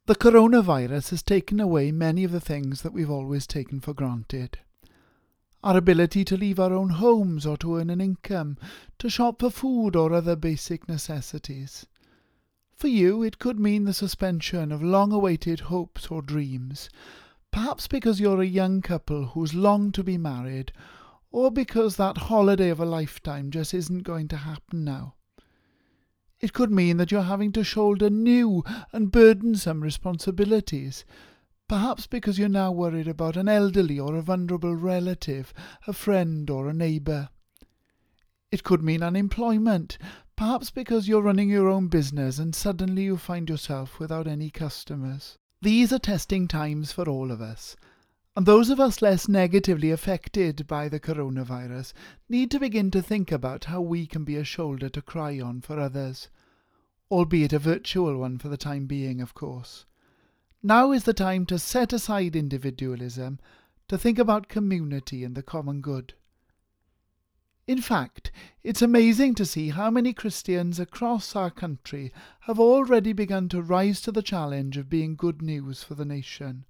The 0.07 0.17
coronavirus 0.17 1.11
has 1.11 1.23
taken 1.23 1.61
away 1.61 1.93
many 1.93 2.25
of 2.25 2.33
the 2.33 2.41
things 2.41 2.83
that 2.83 2.93
we've 2.93 3.09
always 3.09 3.47
taken 3.47 3.79
for 3.79 3.95
granted. 3.95 4.59
Our 5.63 5.77
ability 5.77 6.25
to 6.27 6.37
leave 6.37 6.61
our 6.61 6.73
own 6.73 6.91
homes 6.91 7.47
or 7.47 7.57
to 7.59 7.79
earn 7.79 7.91
an 7.91 8.01
income, 8.01 8.59
to 8.99 9.11
shop 9.11 9.41
for 9.41 9.51
food 9.51 9.97
or 9.97 10.13
other 10.13 10.37
basic 10.37 10.89
necessities. 10.89 11.87
For 12.73 12.89
you, 12.89 13.23
it 13.23 13.39
could 13.39 13.59
mean 13.59 13.85
the 13.85 13.95
suspension 13.95 14.71
of 14.71 14.83
long 14.83 15.11
awaited 15.11 15.61
hopes 15.61 16.09
or 16.09 16.21
dreams, 16.21 16.91
perhaps 17.51 17.89
because 17.89 18.21
you're 18.21 18.43
a 18.43 18.47
young 18.47 18.83
couple 18.83 19.29
who's 19.29 19.55
longed 19.55 19.95
to 19.95 20.05
be 20.05 20.19
married, 20.19 20.73
or 21.31 21.51
because 21.51 21.97
that 21.97 22.19
holiday 22.19 22.69
of 22.69 22.79
a 22.79 22.85
lifetime 22.85 23.51
just 23.51 23.73
isn't 23.73 24.03
going 24.03 24.29
to 24.29 24.37
happen 24.37 24.85
now. 24.85 25.15
It 26.39 26.53
could 26.53 26.71
mean 26.71 26.99
that 26.99 27.11
you're 27.11 27.23
having 27.23 27.51
to 27.53 27.65
shoulder 27.65 28.11
new 28.11 28.63
and 28.93 29.11
burdensome 29.11 29.81
responsibilities, 29.83 31.07
perhaps 31.69 32.07
because 32.07 32.39
you're 32.39 32.49
now 32.49 32.71
worried 32.71 33.09
about 33.09 33.37
an 33.37 33.49
elderly 33.49 33.99
or 33.99 34.15
a 34.15 34.23
vulnerable 34.23 34.75
relative, 34.75 35.53
a 35.87 35.93
friend 35.93 36.49
or 36.49 36.69
a 36.69 36.73
neighbour. 36.73 37.29
It 38.53 38.63
could 38.63 38.83
mean 38.83 39.03
unemployment, 39.03 39.99
perhaps 40.37 40.71
because 40.71 41.09
you're 41.09 41.23
running 41.23 41.49
your 41.49 41.69
own 41.69 41.89
business 41.89 42.39
and 42.39 42.55
suddenly 42.55 43.05
you 43.05 43.17
find 43.17 43.49
yourself 43.49 43.99
without 43.99 44.29
any 44.29 44.51
customers. 44.51 45.37
These 45.61 45.93
are 45.93 45.99
testing 45.99 46.47
times 46.47 46.93
for 46.93 47.09
all 47.09 47.33
of 47.33 47.41
us, 47.41 47.75
and 48.37 48.47
those 48.47 48.71
of 48.71 48.79
us 48.79 49.03
less 49.03 49.27
negatively 49.27 49.91
affected 49.91 50.67
by 50.69 50.89
the 50.89 51.01
coronavirus 51.01 51.95
need 52.29 52.51
to 52.53 52.61
begin 52.61 52.91
to 52.93 53.03
think 53.03 53.33
about 53.33 53.65
how 53.65 53.81
we 53.81 54.07
can 54.07 54.23
be 54.23 54.37
a 54.37 54.45
shoulder 54.45 54.89
to 54.91 55.03
cry 55.03 55.41
on 55.41 55.63
for 55.63 55.81
others, 55.81 56.29
albeit 57.11 57.53
a 57.53 57.59
virtual 57.59 58.19
one 58.19 58.39
for 58.39 58.49
the 58.49 58.57
time 58.57 58.87
being, 58.87 59.21
of 59.21 59.35
course. 59.35 59.87
Now 60.67 60.91
is 60.91 61.05
the 61.05 61.15
time 61.15 61.47
to 61.47 61.61
set 61.61 61.93
aside 61.93 62.35
individualism, 62.35 63.39
to 63.87 63.97
think 63.97 64.19
about 64.19 64.49
community 64.49 65.23
and 65.23 65.37
the 65.37 65.43
common 65.45 65.81
good. 65.81 66.15
In 67.69 67.81
fact, 67.81 68.33
it's 68.65 68.83
amazing 68.83 69.37
to 69.37 69.47
see 69.47 69.69
how 69.69 69.93
many 69.93 70.13
Christians 70.13 70.81
across 70.81 71.37
our 71.37 71.53
country 71.53 72.13
have 72.41 72.59
already 72.59 73.13
begun 73.13 73.49
to 73.51 73.63
rise 73.63 74.01
to 74.01 74.11
the 74.11 74.23
challenge 74.23 74.77
of 74.77 74.91
being 74.91 75.15
good 75.15 75.41
news 75.41 75.85
for 75.85 75.95
the 75.95 76.05
nation. 76.05 76.65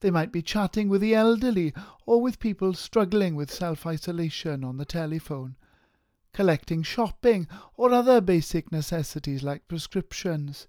They 0.00 0.10
might 0.10 0.32
be 0.32 0.42
chatting 0.42 0.88
with 0.88 1.00
the 1.00 1.14
elderly 1.14 1.72
or 2.04 2.20
with 2.20 2.40
people 2.40 2.74
struggling 2.74 3.36
with 3.36 3.48
self 3.48 3.86
isolation 3.86 4.64
on 4.64 4.76
the 4.76 4.84
telephone, 4.84 5.54
collecting 6.32 6.82
shopping 6.82 7.46
or 7.76 7.92
other 7.92 8.20
basic 8.20 8.72
necessities 8.72 9.44
like 9.44 9.68
prescriptions, 9.68 10.66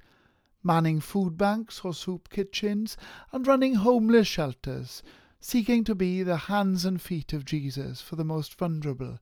manning 0.63 0.99
food 0.99 1.37
banks 1.37 1.81
or 1.83 1.93
soup 1.93 2.29
kitchens, 2.29 2.97
and 3.31 3.47
running 3.47 3.75
homeless 3.75 4.27
shelters, 4.27 5.01
seeking 5.39 5.83
to 5.83 5.95
be 5.95 6.21
the 6.23 6.37
hands 6.37 6.85
and 6.85 7.01
feet 7.01 7.33
of 7.33 7.45
Jesus 7.45 8.01
for 8.01 8.15
the 8.15 8.25
most 8.25 8.57
vulnerable 8.57 9.19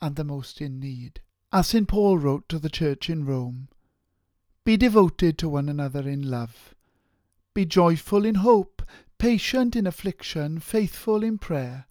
and 0.00 0.16
the 0.16 0.24
most 0.24 0.60
in 0.60 0.80
need. 0.80 1.20
As 1.52 1.68
St. 1.68 1.88
Paul 1.88 2.18
wrote 2.18 2.48
to 2.48 2.58
the 2.58 2.70
church 2.70 3.08
in 3.10 3.24
Rome, 3.24 3.68
Be 4.64 4.76
devoted 4.76 5.38
to 5.38 5.48
one 5.48 5.68
another 5.68 6.08
in 6.08 6.30
love. 6.30 6.74
Be 7.54 7.64
joyful 7.64 8.24
in 8.24 8.36
hope, 8.36 8.82
patient 9.18 9.74
in 9.74 9.86
affliction, 9.86 10.60
faithful 10.60 11.24
in 11.24 11.38
prayer. 11.38 11.86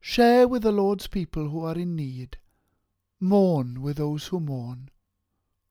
Share 0.00 0.46
with 0.46 0.62
the 0.62 0.72
Lord's 0.72 1.06
people 1.06 1.48
who 1.48 1.64
are 1.64 1.76
in 1.78 1.96
need. 1.96 2.38
Mourn 3.20 3.82
with 3.82 3.96
those 3.96 4.26
who 4.28 4.38
mourn. 4.38 4.90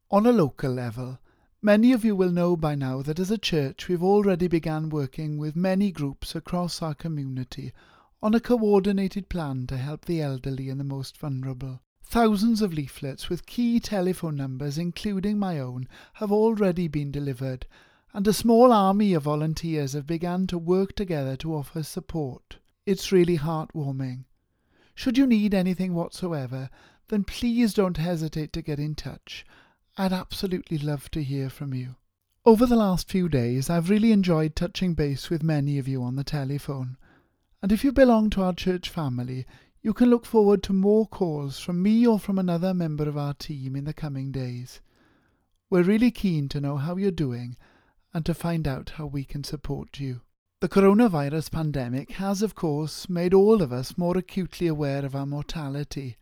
On 0.10 0.26
a 0.26 0.32
local 0.32 0.72
level, 0.72 1.20
many 1.62 1.92
of 1.92 2.06
you 2.06 2.16
will 2.16 2.32
know 2.32 2.56
by 2.56 2.76
now 2.76 3.02
that 3.02 3.20
as 3.20 3.32
a 3.32 3.38
church 3.38 3.88
we've 3.88 4.04
already 4.04 4.48
begun 4.48 4.90
working 4.90 5.38
with 5.38 5.56
many 5.56 5.92
groups 5.92 6.36
across 6.36 6.82
our 6.82 6.94
community 6.94 7.74
on 8.22 8.34
a 8.34 8.40
coordinated 8.40 9.30
plan 9.30 9.68
to 9.68 9.78
help 9.78 10.06
the 10.06 10.22
elderly 10.22 10.70
and 10.70 10.80
the 10.80 10.84
most 10.84 11.18
vulnerable. 11.18 11.82
Thousands 12.04 12.62
of 12.62 12.74
leaflets 12.74 13.30
with 13.30 13.46
key 13.46 13.80
telephone 13.80 14.36
numbers, 14.36 14.78
including 14.78 15.38
my 15.38 15.60
own, 15.60 15.88
have 16.14 16.32
already 16.32 16.88
been 16.88 17.12
delivered, 17.12 17.66
and 18.14 18.26
a 18.28 18.34
small 18.34 18.72
army 18.72 19.14
of 19.14 19.24
volunteers 19.24 19.94
have 19.94 20.08
begun 20.08 20.48
to 20.48 20.58
work 20.58 20.96
together 20.96 21.36
to 21.38 21.54
offer 21.54 21.84
support. 21.84 22.58
It's 22.86 23.12
really 23.12 23.38
heartwarming. 23.38 24.24
Should 24.96 25.18
you 25.18 25.28
need 25.28 25.54
anything 25.54 25.94
whatsoever, 25.94 26.70
then 27.10 27.24
please 27.24 27.74
don't 27.74 27.98
hesitate 27.98 28.54
to 28.54 28.62
get 28.62 28.80
in 28.80 28.96
touch. 28.96 29.46
I'd 30.00 30.14
absolutely 30.14 30.78
love 30.78 31.10
to 31.12 31.24
hear 31.24 31.50
from 31.50 31.74
you. 31.74 31.96
Over 32.46 32.68
the 32.68 32.76
last 32.76 33.10
few 33.10 33.28
days, 33.28 33.68
I've 33.68 33.90
really 33.90 34.12
enjoyed 34.12 34.56
touching 34.56 34.94
base 34.94 35.32
with 35.32 35.42
many 35.42 35.80
of 35.80 35.88
you 35.88 36.04
on 36.04 36.16
the 36.16 36.24
telephone. 36.24 36.98
And 37.64 37.72
if 37.72 37.84
you 37.84 37.92
belong 37.92 38.30
to 38.32 38.44
our 38.44 38.54
church 38.54 38.90
family, 38.90 39.48
you 39.82 39.94
can 39.94 40.12
look 40.12 40.24
forward 40.24 40.62
to 40.64 40.74
more 40.74 41.08
calls 41.08 41.60
from 41.60 41.82
me 41.82 42.06
or 42.06 42.20
from 42.20 42.38
another 42.38 42.76
member 42.76 43.10
of 43.10 43.18
our 43.18 43.34
team 43.34 43.76
in 43.76 43.86
the 43.86 43.94
coming 43.94 44.32
days. 44.32 44.82
We're 45.72 45.82
really 45.82 46.12
keen 46.12 46.48
to 46.50 46.62
know 46.62 46.78
how 46.78 46.98
you're 46.98 47.10
doing 47.10 47.58
and 48.14 48.24
to 48.28 48.36
find 48.36 48.68
out 48.68 48.92
how 48.98 49.08
we 49.08 49.26
can 49.26 49.44
support 49.44 50.00
you. 50.00 50.22
The 50.62 50.70
coronavirus 50.70 51.50
pandemic 51.50 52.12
has, 52.12 52.44
of 52.44 52.54
course, 52.54 53.10
made 53.10 53.34
all 53.34 53.64
of 53.64 53.74
us 53.74 53.98
more 53.98 54.16
acutely 54.16 54.68
aware 54.68 55.04
of 55.04 55.16
our 55.16 55.26
mortality, 55.26 56.18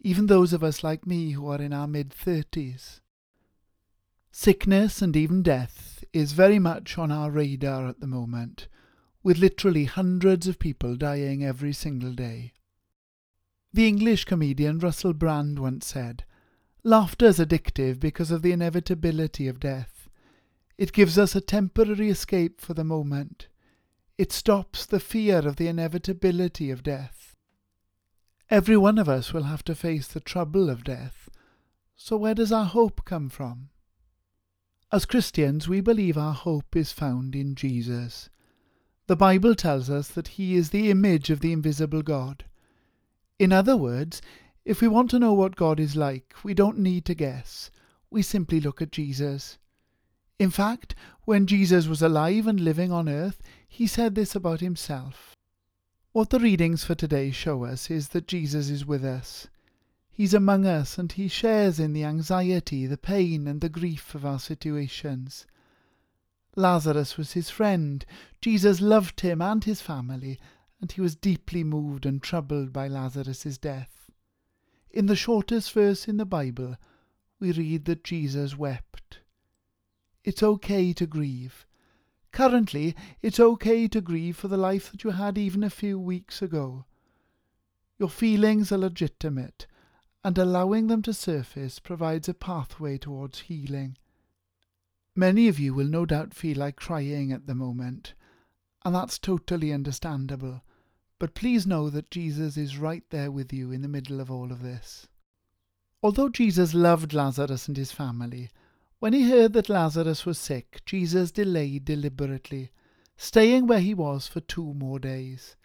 even 0.00 0.26
those 0.26 0.52
of 0.52 0.64
us 0.64 0.82
like 0.82 1.06
me 1.06 1.32
who 1.32 1.46
are 1.48 1.60
in 1.60 1.72
our 1.72 1.86
mid 1.86 2.10
30s. 2.10 3.00
Sickness 4.32 5.02
and 5.02 5.14
even 5.14 5.42
death 5.42 6.04
is 6.12 6.32
very 6.32 6.58
much 6.58 6.96
on 6.96 7.12
our 7.12 7.30
radar 7.30 7.86
at 7.86 8.00
the 8.00 8.06
moment, 8.06 8.68
with 9.22 9.38
literally 9.38 9.84
hundreds 9.84 10.46
of 10.46 10.58
people 10.58 10.96
dying 10.96 11.44
every 11.44 11.72
single 11.72 12.12
day. 12.12 12.52
The 13.72 13.86
English 13.86 14.24
comedian 14.24 14.78
Russell 14.78 15.12
Brand 15.12 15.58
once 15.58 15.86
said, 15.86 16.24
Laughter 16.82 17.26
is 17.26 17.38
addictive 17.38 18.00
because 18.00 18.30
of 18.30 18.42
the 18.42 18.52
inevitability 18.52 19.46
of 19.48 19.60
death. 19.60 20.08
It 20.78 20.92
gives 20.92 21.18
us 21.18 21.36
a 21.36 21.42
temporary 21.42 22.08
escape 22.08 22.60
for 22.60 22.72
the 22.72 22.84
moment. 22.84 23.48
It 24.16 24.32
stops 24.32 24.86
the 24.86 24.98
fear 24.98 25.46
of 25.46 25.56
the 25.56 25.68
inevitability 25.68 26.70
of 26.70 26.82
death. 26.82 27.29
Every 28.50 28.76
one 28.76 28.98
of 28.98 29.08
us 29.08 29.32
will 29.32 29.44
have 29.44 29.62
to 29.66 29.76
face 29.76 30.08
the 30.08 30.18
trouble 30.18 30.68
of 30.68 30.82
death. 30.82 31.28
So 31.96 32.16
where 32.16 32.34
does 32.34 32.50
our 32.50 32.64
hope 32.64 33.04
come 33.04 33.28
from? 33.28 33.68
As 34.90 35.04
Christians, 35.04 35.68
we 35.68 35.80
believe 35.80 36.18
our 36.18 36.34
hope 36.34 36.74
is 36.74 36.90
found 36.90 37.36
in 37.36 37.54
Jesus. 37.54 38.28
The 39.06 39.14
Bible 39.14 39.54
tells 39.54 39.88
us 39.88 40.08
that 40.08 40.28
he 40.28 40.56
is 40.56 40.70
the 40.70 40.90
image 40.90 41.30
of 41.30 41.38
the 41.38 41.52
invisible 41.52 42.02
God. 42.02 42.44
In 43.38 43.52
other 43.52 43.76
words, 43.76 44.20
if 44.64 44.80
we 44.80 44.88
want 44.88 45.10
to 45.10 45.20
know 45.20 45.32
what 45.32 45.54
God 45.54 45.78
is 45.78 45.94
like, 45.94 46.34
we 46.42 46.52
don't 46.52 46.78
need 46.78 47.04
to 47.04 47.14
guess. 47.14 47.70
We 48.10 48.20
simply 48.20 48.60
look 48.60 48.82
at 48.82 48.90
Jesus. 48.90 49.58
In 50.40 50.50
fact, 50.50 50.96
when 51.24 51.46
Jesus 51.46 51.86
was 51.86 52.02
alive 52.02 52.48
and 52.48 52.58
living 52.58 52.90
on 52.90 53.08
earth, 53.08 53.40
he 53.68 53.86
said 53.86 54.16
this 54.16 54.34
about 54.34 54.58
himself. 54.58 55.36
What 56.12 56.30
the 56.30 56.40
readings 56.40 56.82
for 56.82 56.96
today 56.96 57.30
show 57.30 57.64
us 57.64 57.88
is 57.88 58.08
that 58.08 58.26
Jesus 58.26 58.68
is 58.68 58.84
with 58.84 59.04
us. 59.04 59.46
He's 60.10 60.34
among 60.34 60.66
us 60.66 60.98
and 60.98 61.12
he 61.12 61.28
shares 61.28 61.78
in 61.78 61.92
the 61.92 62.02
anxiety, 62.02 62.84
the 62.86 62.98
pain, 62.98 63.46
and 63.46 63.60
the 63.60 63.68
grief 63.68 64.12
of 64.16 64.26
our 64.26 64.40
situations. 64.40 65.46
Lazarus 66.56 67.16
was 67.16 67.34
his 67.34 67.48
friend. 67.48 68.04
Jesus 68.40 68.80
loved 68.80 69.20
him 69.20 69.40
and 69.40 69.62
his 69.62 69.80
family, 69.80 70.40
and 70.80 70.90
he 70.90 71.00
was 71.00 71.14
deeply 71.14 71.62
moved 71.62 72.04
and 72.04 72.20
troubled 72.20 72.72
by 72.72 72.88
Lazarus's 72.88 73.56
death. 73.56 74.10
In 74.90 75.06
the 75.06 75.14
shortest 75.14 75.70
verse 75.70 76.08
in 76.08 76.16
the 76.16 76.26
Bible, 76.26 76.76
we 77.38 77.52
read 77.52 77.84
that 77.84 78.02
Jesus 78.02 78.58
wept. 78.58 79.20
It's 80.24 80.42
okay 80.42 80.92
to 80.92 81.06
grieve. 81.06 81.66
Currently, 82.32 82.94
it's 83.22 83.40
okay 83.40 83.88
to 83.88 84.00
grieve 84.00 84.36
for 84.36 84.48
the 84.48 84.56
life 84.56 84.90
that 84.90 85.04
you 85.04 85.10
had 85.10 85.36
even 85.36 85.64
a 85.64 85.70
few 85.70 85.98
weeks 85.98 86.40
ago. 86.40 86.84
Your 87.98 88.08
feelings 88.08 88.70
are 88.72 88.78
legitimate, 88.78 89.66
and 90.24 90.38
allowing 90.38 90.86
them 90.86 91.02
to 91.02 91.12
surface 91.12 91.78
provides 91.78 92.28
a 92.28 92.34
pathway 92.34 92.98
towards 92.98 93.40
healing. 93.40 93.96
Many 95.16 95.48
of 95.48 95.58
you 95.58 95.74
will 95.74 95.88
no 95.88 96.06
doubt 96.06 96.32
feel 96.32 96.56
like 96.58 96.76
crying 96.76 97.32
at 97.32 97.46
the 97.46 97.54
moment, 97.54 98.14
and 98.84 98.94
that's 98.94 99.18
totally 99.18 99.72
understandable. 99.72 100.62
But 101.18 101.34
please 101.34 101.66
know 101.66 101.90
that 101.90 102.10
Jesus 102.10 102.56
is 102.56 102.78
right 102.78 103.04
there 103.10 103.30
with 103.30 103.52
you 103.52 103.72
in 103.72 103.82
the 103.82 103.88
middle 103.88 104.20
of 104.20 104.30
all 104.30 104.52
of 104.52 104.62
this. 104.62 105.08
Although 106.02 106.30
Jesus 106.30 106.72
loved 106.72 107.12
Lazarus 107.12 107.68
and 107.68 107.76
his 107.76 107.92
family, 107.92 108.48
when 109.00 109.14
he 109.14 109.28
heard 109.28 109.54
that 109.54 109.68
Lazarus 109.68 110.24
was 110.24 110.38
sick, 110.38 110.82
Jesus 110.84 111.30
delayed 111.30 111.86
deliberately, 111.86 112.70
staying 113.16 113.66
where 113.66 113.80
he 113.80 113.94
was 113.94 114.26
for 114.26 114.40
two 114.40 114.74
more 114.74 114.98
days. 114.98 115.56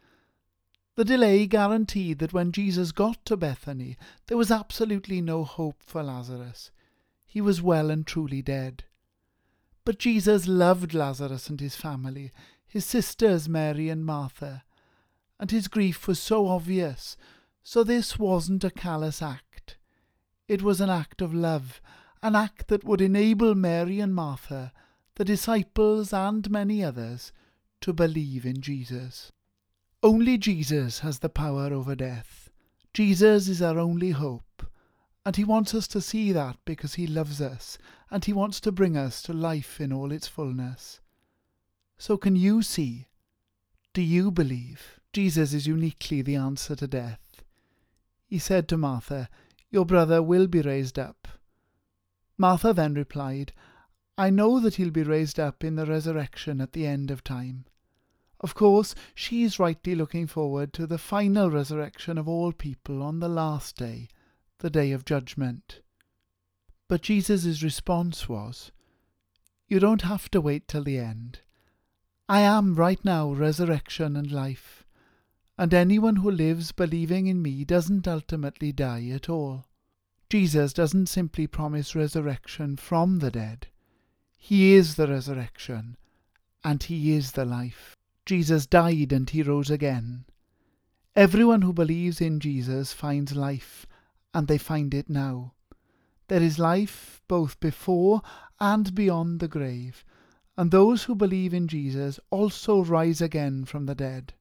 The 0.95 1.03
delay 1.03 1.45
guaranteed 1.45 2.19
that 2.19 2.31
when 2.31 2.53
Jesus 2.53 2.93
got 2.93 3.25
to 3.25 3.35
Bethany, 3.35 3.97
there 4.27 4.37
was 4.37 4.51
absolutely 4.51 5.19
no 5.19 5.43
hope 5.43 5.83
for 5.83 6.01
Lazarus. 6.01 6.71
He 7.25 7.41
was 7.41 7.61
well 7.61 7.91
and 7.91 8.07
truly 8.07 8.41
dead. 8.41 8.85
But 9.83 9.99
Jesus 9.99 10.47
loved 10.47 10.93
Lazarus 10.93 11.49
and 11.49 11.59
his 11.59 11.75
family, 11.75 12.31
his 12.65 12.85
sisters 12.85 13.49
Mary 13.49 13.89
and 13.89 14.05
Martha, 14.05 14.63
and 15.37 15.51
his 15.51 15.67
grief 15.67 16.07
was 16.07 16.19
so 16.19 16.47
obvious. 16.47 17.17
So 17.61 17.83
this 17.83 18.17
wasn't 18.17 18.63
a 18.63 18.71
callous 18.71 19.21
act. 19.21 19.75
It 20.47 20.61
was 20.61 20.79
an 20.79 20.89
act 20.89 21.21
of 21.21 21.33
love, 21.33 21.81
an 22.25 22.35
act 22.35 22.69
that 22.69 22.83
would 22.83 23.01
enable 23.01 23.53
Mary 23.53 23.99
and 23.99 24.15
Martha, 24.15 24.73
the 25.13 25.23
disciples 25.23 26.11
and 26.11 26.49
many 26.49 26.83
others, 26.83 27.31
to 27.81 27.93
believe 27.93 28.47
in 28.47 28.61
Jesus. 28.61 29.31
Only 30.01 30.39
Jesus 30.39 30.99
has 31.01 31.19
the 31.19 31.29
power 31.29 31.71
over 31.71 31.93
death. 31.95 32.49
Jesus 32.95 33.47
is 33.47 33.61
our 33.61 33.77
only 33.77 34.09
hope, 34.09 34.65
and 35.23 35.35
he 35.35 35.43
wants 35.43 35.75
us 35.75 35.87
to 35.89 36.01
see 36.01 36.31
that 36.31 36.57
because 36.65 36.95
he 36.95 37.05
loves 37.05 37.39
us, 37.39 37.77
and 38.09 38.25
he 38.25 38.33
wants 38.33 38.59
to 38.61 38.71
bring 38.71 38.97
us 38.97 39.21
to 39.21 39.31
life 39.31 39.79
in 39.79 39.93
all 39.93 40.11
its 40.11 40.27
fullness. 40.27 40.99
So 41.99 42.17
can 42.17 42.35
you 42.35 42.63
see? 42.63 43.05
Do 43.93 44.01
you 44.01 44.31
believe? 44.31 44.99
Jesus 45.13 45.53
is 45.53 45.67
uniquely 45.67 46.23
the 46.23 46.37
answer 46.37 46.75
to 46.75 46.87
death. 46.87 47.43
He 48.25 48.39
said 48.39 48.67
to 48.69 48.77
Martha, 48.77 49.29
Your 49.69 49.85
brother 49.85 50.23
will 50.23 50.47
be 50.47 50.61
raised 50.61 50.97
up. 50.97 51.27
Martha 52.37 52.73
then 52.73 52.93
replied, 52.93 53.53
I 54.17 54.29
know 54.29 54.59
that 54.59 54.75
he'll 54.75 54.91
be 54.91 55.03
raised 55.03 55.39
up 55.39 55.63
in 55.63 55.75
the 55.75 55.85
resurrection 55.85 56.61
at 56.61 56.73
the 56.73 56.85
end 56.85 57.11
of 57.11 57.23
time. 57.23 57.65
Of 58.39 58.55
course, 58.55 58.95
she 59.13 59.43
is 59.43 59.59
rightly 59.59 59.95
looking 59.95 60.27
forward 60.27 60.73
to 60.73 60.87
the 60.87 60.97
final 60.97 61.49
resurrection 61.49 62.17
of 62.17 62.27
all 62.27 62.51
people 62.51 63.01
on 63.01 63.19
the 63.19 63.29
last 63.29 63.77
day, 63.77 64.09
the 64.59 64.69
day 64.69 64.91
of 64.91 65.05
judgment. 65.05 65.81
But 66.87 67.01
Jesus' 67.01 67.63
response 67.63 68.29
was, 68.29 68.71
You 69.67 69.79
don't 69.79 70.03
have 70.03 70.29
to 70.31 70.41
wait 70.41 70.67
till 70.67 70.83
the 70.83 70.99
end. 70.99 71.39
I 72.27 72.41
am 72.41 72.75
right 72.75 73.03
now 73.03 73.31
resurrection 73.31 74.15
and 74.15 74.31
life 74.31 74.85
and 75.57 75.73
anyone 75.73 76.17
who 76.17 76.29
lives 76.29 76.71
believing 76.71 77.27
in 77.27 77.41
me 77.41 77.63
doesn't 77.63 78.07
ultimately 78.07 78.71
die 78.71 79.07
at 79.07 79.29
all. 79.29 79.65
Jesus 80.29 80.73
doesn't 80.73 81.07
simply 81.07 81.47
promise 81.47 81.95
resurrection 81.95 82.77
from 82.77 83.19
the 83.19 83.31
dead. 83.31 83.67
He 84.37 84.73
is 84.73 84.95
the 84.95 85.07
resurrection, 85.07 85.97
and 86.63 86.81
He 86.81 87.13
is 87.13 87.33
the 87.33 87.45
life. 87.45 87.95
Jesus 88.25 88.65
died 88.65 89.11
and 89.11 89.29
He 89.29 89.43
rose 89.43 89.69
again. 89.69 90.25
Everyone 91.15 91.61
who 91.61 91.73
believes 91.73 92.19
in 92.19 92.39
Jesus 92.39 92.91
finds 92.91 93.35
life, 93.35 93.85
and 94.33 94.47
they 94.47 94.57
find 94.57 94.93
it 94.93 95.09
now. 95.09 95.53
There 96.27 96.41
is 96.41 96.59
life 96.59 97.21
both 97.27 97.59
before 97.59 98.21
and 98.59 98.95
beyond 98.95 99.39
the 99.39 99.47
grave, 99.47 100.03
and 100.57 100.71
those 100.71 101.03
who 101.03 101.15
believe 101.15 101.53
in 101.53 101.67
Jesus 101.67 102.19
also 102.31 102.83
rise 102.83 103.21
again 103.21 103.65
from 103.65 103.85
the 103.85 103.95
dead. 103.95 104.33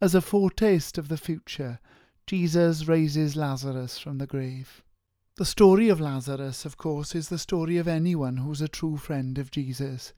As 0.00 0.14
a 0.14 0.20
foretaste 0.20 0.98
of 0.98 1.08
the 1.08 1.16
future, 1.16 1.80
Jesus 2.26 2.88
raises 2.88 3.36
Lazarus 3.36 3.98
from 3.98 4.16
the 4.16 4.26
grave. 4.26 4.82
The 5.36 5.44
story 5.44 5.88
of 5.88 6.00
Lazarus, 6.00 6.64
of 6.64 6.78
course, 6.78 7.14
is 7.14 7.28
the 7.28 7.38
story 7.38 7.76
of 7.76 7.86
anyone 7.86 8.38
who's 8.38 8.62
a 8.62 8.68
true 8.68 8.96
friend 8.96 9.36
of 9.38 9.50
Jesus. 9.50 10.12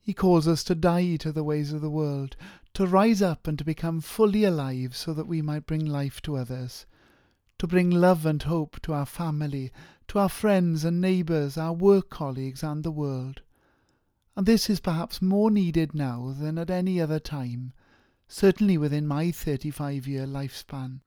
He 0.00 0.14
calls 0.14 0.46
us 0.46 0.62
to 0.64 0.74
die 0.74 1.16
to 1.16 1.32
the 1.32 1.42
ways 1.42 1.72
of 1.72 1.80
the 1.80 1.90
world, 1.90 2.36
to 2.74 2.86
rise 2.86 3.20
up 3.20 3.48
and 3.48 3.58
to 3.58 3.64
become 3.64 4.00
fully 4.00 4.44
alive 4.44 4.94
so 4.94 5.12
that 5.12 5.26
we 5.26 5.42
might 5.42 5.66
bring 5.66 5.84
life 5.84 6.22
to 6.22 6.36
others, 6.36 6.86
to 7.58 7.66
bring 7.66 7.90
love 7.90 8.24
and 8.24 8.42
hope 8.44 8.80
to 8.82 8.92
our 8.92 9.06
family, 9.06 9.72
to 10.06 10.20
our 10.20 10.28
friends 10.28 10.84
and 10.84 11.00
neighbours, 11.00 11.58
our 11.58 11.72
work 11.72 12.10
colleagues, 12.10 12.62
and 12.62 12.84
the 12.84 12.92
world. 12.92 13.42
And 14.36 14.46
this 14.46 14.70
is 14.70 14.78
perhaps 14.78 15.20
more 15.20 15.50
needed 15.50 15.94
now 15.94 16.34
than 16.38 16.58
at 16.58 16.70
any 16.70 17.00
other 17.00 17.18
time 17.18 17.72
certainly 18.28 18.76
within 18.76 19.06
my 19.06 19.30
35 19.30 20.06
year 20.06 20.26
lifespan. 20.26 21.00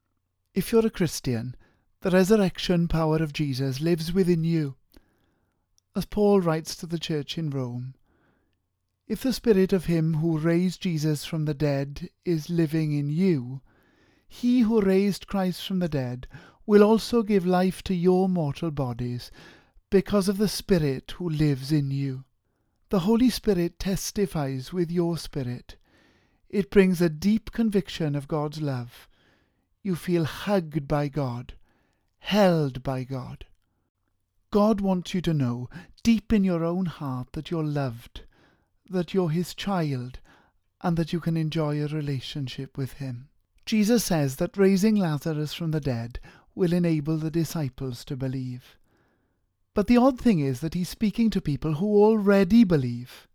If 0.54 0.72
you're 0.72 0.86
a 0.86 0.90
Christian, 0.90 1.56
the 2.02 2.12
resurrection 2.12 2.88
power 2.88 3.18
of 3.18 3.32
Jesus 3.32 3.80
lives 3.80 4.12
within 4.12 4.44
you. 4.44 4.76
As 5.96 6.06
Paul 6.06 6.42
writes 6.42 6.76
to 6.78 6.86
the 6.86 7.00
church 7.00 7.38
in 7.38 7.50
Rome, 7.50 7.96
if 9.08 9.24
the 9.24 9.34
spirit 9.34 9.74
of 9.74 9.86
him 9.86 10.16
who 10.16 10.38
raised 10.38 10.82
Jesus 10.82 11.26
from 11.26 11.46
the 11.46 11.54
dead 11.54 12.10
is 12.26 12.50
living 12.50 12.92
in 12.92 13.10
you, 13.10 13.62
he 14.28 14.62
who 14.62 14.82
raised 14.82 15.28
Christ 15.28 15.66
from 15.66 15.80
the 15.80 15.90
dead 15.90 16.28
will 16.66 16.84
also 16.84 17.24
give 17.24 17.46
life 17.46 17.84
to 17.84 17.94
your 17.94 18.30
mortal 18.30 18.72
bodies 18.72 19.32
because 19.90 20.30
of 20.30 20.38
the 20.38 20.48
Spirit 20.48 21.12
who 21.18 21.30
lives 21.30 21.72
in 21.72 21.92
you. 21.92 22.24
The 22.90 23.00
Holy 23.00 23.30
Spirit 23.30 23.80
testifies 23.80 24.72
with 24.72 24.90
your 24.92 25.18
spirit 25.18 25.76
it 26.50 26.70
brings 26.70 27.02
a 27.02 27.10
deep 27.10 27.52
conviction 27.52 28.16
of 28.16 28.28
God's 28.28 28.62
love. 28.62 29.08
You 29.84 29.96
feel 29.96 30.26
hugged 30.26 30.88
by 30.88 31.08
God, 31.08 31.54
held 32.20 32.84
by 32.84 33.04
God. 33.04 33.46
God 34.52 34.82
wants 34.82 35.14
you 35.14 35.22
to 35.22 35.34
know 35.34 35.70
deep 36.04 36.32
in 36.32 36.44
your 36.44 36.64
own 36.64 36.86
heart 36.86 37.30
that 37.34 37.50
you're 37.50 37.64
loved, 37.64 38.22
that 38.90 39.14
you're 39.14 39.30
his 39.30 39.56
child 39.56 40.20
and 40.82 40.98
that 40.98 41.14
you 41.14 41.20
can 41.20 41.38
enjoy 41.38 41.82
a 41.82 41.88
relationship 41.88 42.78
with 42.78 42.94
him. 42.94 43.30
Jesus 43.66 44.04
says 44.04 44.36
that 44.38 44.58
raising 44.58 44.96
Lazarus 44.96 45.54
from 45.54 45.72
the 45.72 45.80
dead 45.80 46.20
will 46.54 46.74
enable 46.74 47.18
the 47.18 47.32
disciples 47.32 48.04
to 48.06 48.16
believe. 48.16 48.78
But 49.74 49.88
the 49.88 49.98
odd 49.98 50.20
thing 50.20 50.40
is 50.40 50.60
that 50.60 50.74
he's 50.74 50.90
speaking 50.90 51.30
to 51.30 51.42
people 51.42 51.76
who 51.76 52.04
already 52.04 52.64
believe. 52.64 53.28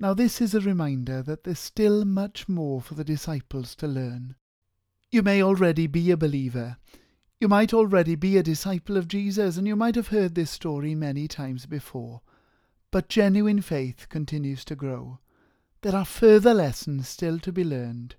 Now, 0.00 0.14
this 0.14 0.40
is 0.40 0.54
a 0.54 0.60
reminder 0.60 1.22
that 1.22 1.44
there's 1.44 1.58
still 1.58 2.04
much 2.04 2.48
more 2.48 2.80
for 2.80 2.94
the 2.94 3.04
disciples 3.04 3.74
to 3.76 3.86
learn. 3.86 4.34
You 5.10 5.22
may 5.22 5.42
already 5.42 5.86
be 5.86 6.10
a 6.10 6.18
believer. 6.18 6.76
You 7.40 7.48
might 7.48 7.72
already 7.72 8.14
be 8.14 8.36
a 8.36 8.42
disciple 8.42 8.98
of 8.98 9.08
Jesus, 9.08 9.56
and 9.56 9.66
you 9.66 9.74
might 9.74 9.94
have 9.94 10.08
heard 10.08 10.34
this 10.34 10.50
story 10.50 10.94
many 10.94 11.26
times 11.26 11.64
before. 11.64 12.20
But 12.90 13.08
genuine 13.08 13.62
faith 13.62 14.10
continues 14.10 14.66
to 14.66 14.76
grow. 14.76 15.20
There 15.80 15.96
are 15.96 16.04
further 16.04 16.52
lessons 16.52 17.08
still 17.08 17.38
to 17.38 17.50
be 17.50 17.64
learned, 17.64 18.16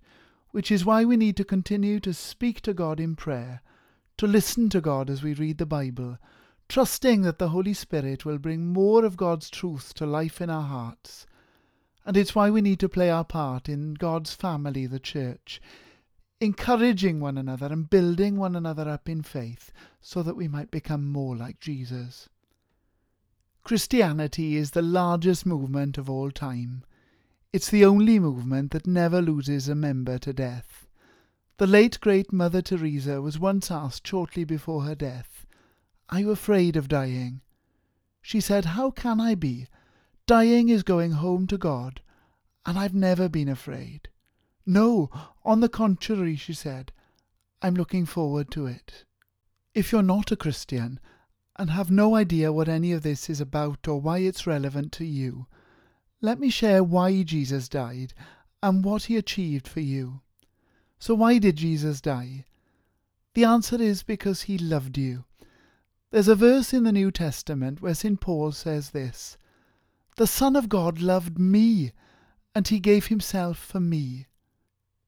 which 0.49 0.71
is 0.71 0.83
why 0.83 1.05
we 1.05 1.15
need 1.15 1.37
to 1.37 1.43
continue 1.43 1.99
to 1.99 2.11
speak 2.11 2.61
to 2.61 2.73
God 2.73 2.99
in 2.99 3.15
prayer, 3.15 3.61
to 4.17 4.25
listen 4.25 4.67
to 4.69 4.81
God 4.81 5.11
as 5.11 5.21
we 5.21 5.35
read 5.35 5.59
the 5.59 5.67
Bible, 5.67 6.17
trusting 6.69 7.21
that 7.21 7.37
the 7.37 7.49
Holy 7.49 7.75
Spirit 7.75 8.25
will 8.25 8.39
bring 8.39 8.65
more 8.65 9.05
of 9.05 9.15
God's 9.15 9.51
truth 9.51 9.93
to 9.93 10.07
life 10.07 10.41
in 10.41 10.49
our 10.49 10.67
hearts. 10.67 11.27
And 12.03 12.17
it's 12.17 12.33
why 12.33 12.49
we 12.49 12.61
need 12.61 12.79
to 12.79 12.89
play 12.89 13.11
our 13.11 13.25
part 13.25 13.69
in 13.69 13.93
God's 13.93 14.33
family, 14.33 14.87
the 14.87 14.99
church, 14.99 15.61
encouraging 16.41 17.19
one 17.19 17.37
another 17.37 17.67
and 17.67 17.89
building 17.89 18.37
one 18.37 18.55
another 18.55 18.87
up 18.87 19.09
in 19.09 19.21
faith 19.21 19.71
so 19.99 20.23
that 20.23 20.35
we 20.35 20.47
might 20.47 20.71
become 20.71 21.11
more 21.11 21.35
like 21.35 21.59
Jesus. 21.59 22.29
Christianity 23.63 24.55
is 24.55 24.71
the 24.71 24.81
largest 24.81 25.45
movement 25.45 25.97
of 25.97 26.09
all 26.09 26.31
time. 26.31 26.83
It's 27.51 27.69
the 27.69 27.83
only 27.83 28.19
movement 28.19 28.71
that 28.71 28.87
never 28.87 29.21
loses 29.21 29.67
a 29.67 29.75
member 29.75 30.17
to 30.19 30.31
death. 30.31 30.87
The 31.57 31.67
late 31.67 31.99
great 31.99 32.31
Mother 32.31 32.61
Teresa 32.61 33.21
was 33.21 33.37
once 33.37 33.69
asked 33.69 34.07
shortly 34.07 34.45
before 34.45 34.83
her 34.83 34.95
death, 34.95 35.45
Are 36.09 36.21
you 36.21 36.31
afraid 36.31 36.77
of 36.77 36.87
dying? 36.87 37.41
She 38.21 38.39
said, 38.39 38.65
How 38.65 38.91
can 38.91 39.19
I 39.19 39.35
be? 39.35 39.67
Dying 40.25 40.69
is 40.69 40.83
going 40.83 41.13
home 41.13 41.47
to 41.47 41.57
God, 41.57 42.01
and 42.65 42.77
I've 42.77 42.93
never 42.93 43.27
been 43.27 43.49
afraid. 43.49 44.08
No, 44.71 45.09
on 45.43 45.61
the 45.61 45.67
contrary, 45.67 46.35
she 46.35 46.53
said, 46.53 46.91
I'm 47.59 47.73
looking 47.73 48.05
forward 48.05 48.51
to 48.51 48.67
it. 48.67 49.03
If 49.73 49.91
you're 49.91 50.03
not 50.03 50.31
a 50.31 50.35
Christian 50.35 50.99
and 51.55 51.71
have 51.71 51.89
no 51.89 52.13
idea 52.13 52.53
what 52.53 52.69
any 52.69 52.91
of 52.91 53.01
this 53.01 53.31
is 53.31 53.41
about 53.41 53.87
or 53.87 53.99
why 53.99 54.19
it's 54.19 54.45
relevant 54.45 54.91
to 54.91 55.05
you, 55.05 55.47
let 56.21 56.39
me 56.39 56.51
share 56.51 56.83
why 56.83 57.23
Jesus 57.23 57.67
died 57.67 58.13
and 58.61 58.85
what 58.85 59.05
he 59.05 59.17
achieved 59.17 59.67
for 59.67 59.79
you. 59.79 60.21
So, 60.99 61.15
why 61.15 61.39
did 61.39 61.55
Jesus 61.55 61.99
die? 61.99 62.45
The 63.33 63.45
answer 63.45 63.81
is 63.81 64.03
because 64.03 64.43
he 64.43 64.59
loved 64.59 64.99
you. 64.99 65.25
There's 66.11 66.27
a 66.27 66.35
verse 66.35 66.73
in 66.73 66.83
the 66.83 66.91
New 66.91 67.09
Testament 67.09 67.81
where 67.81 67.95
St. 67.95 68.21
Paul 68.21 68.51
says 68.51 68.91
this 68.91 69.35
The 70.17 70.27
Son 70.27 70.55
of 70.55 70.69
God 70.69 71.01
loved 71.01 71.39
me, 71.39 71.91
and 72.53 72.67
he 72.67 72.79
gave 72.79 73.07
himself 73.07 73.57
for 73.57 73.79
me. 73.79 74.27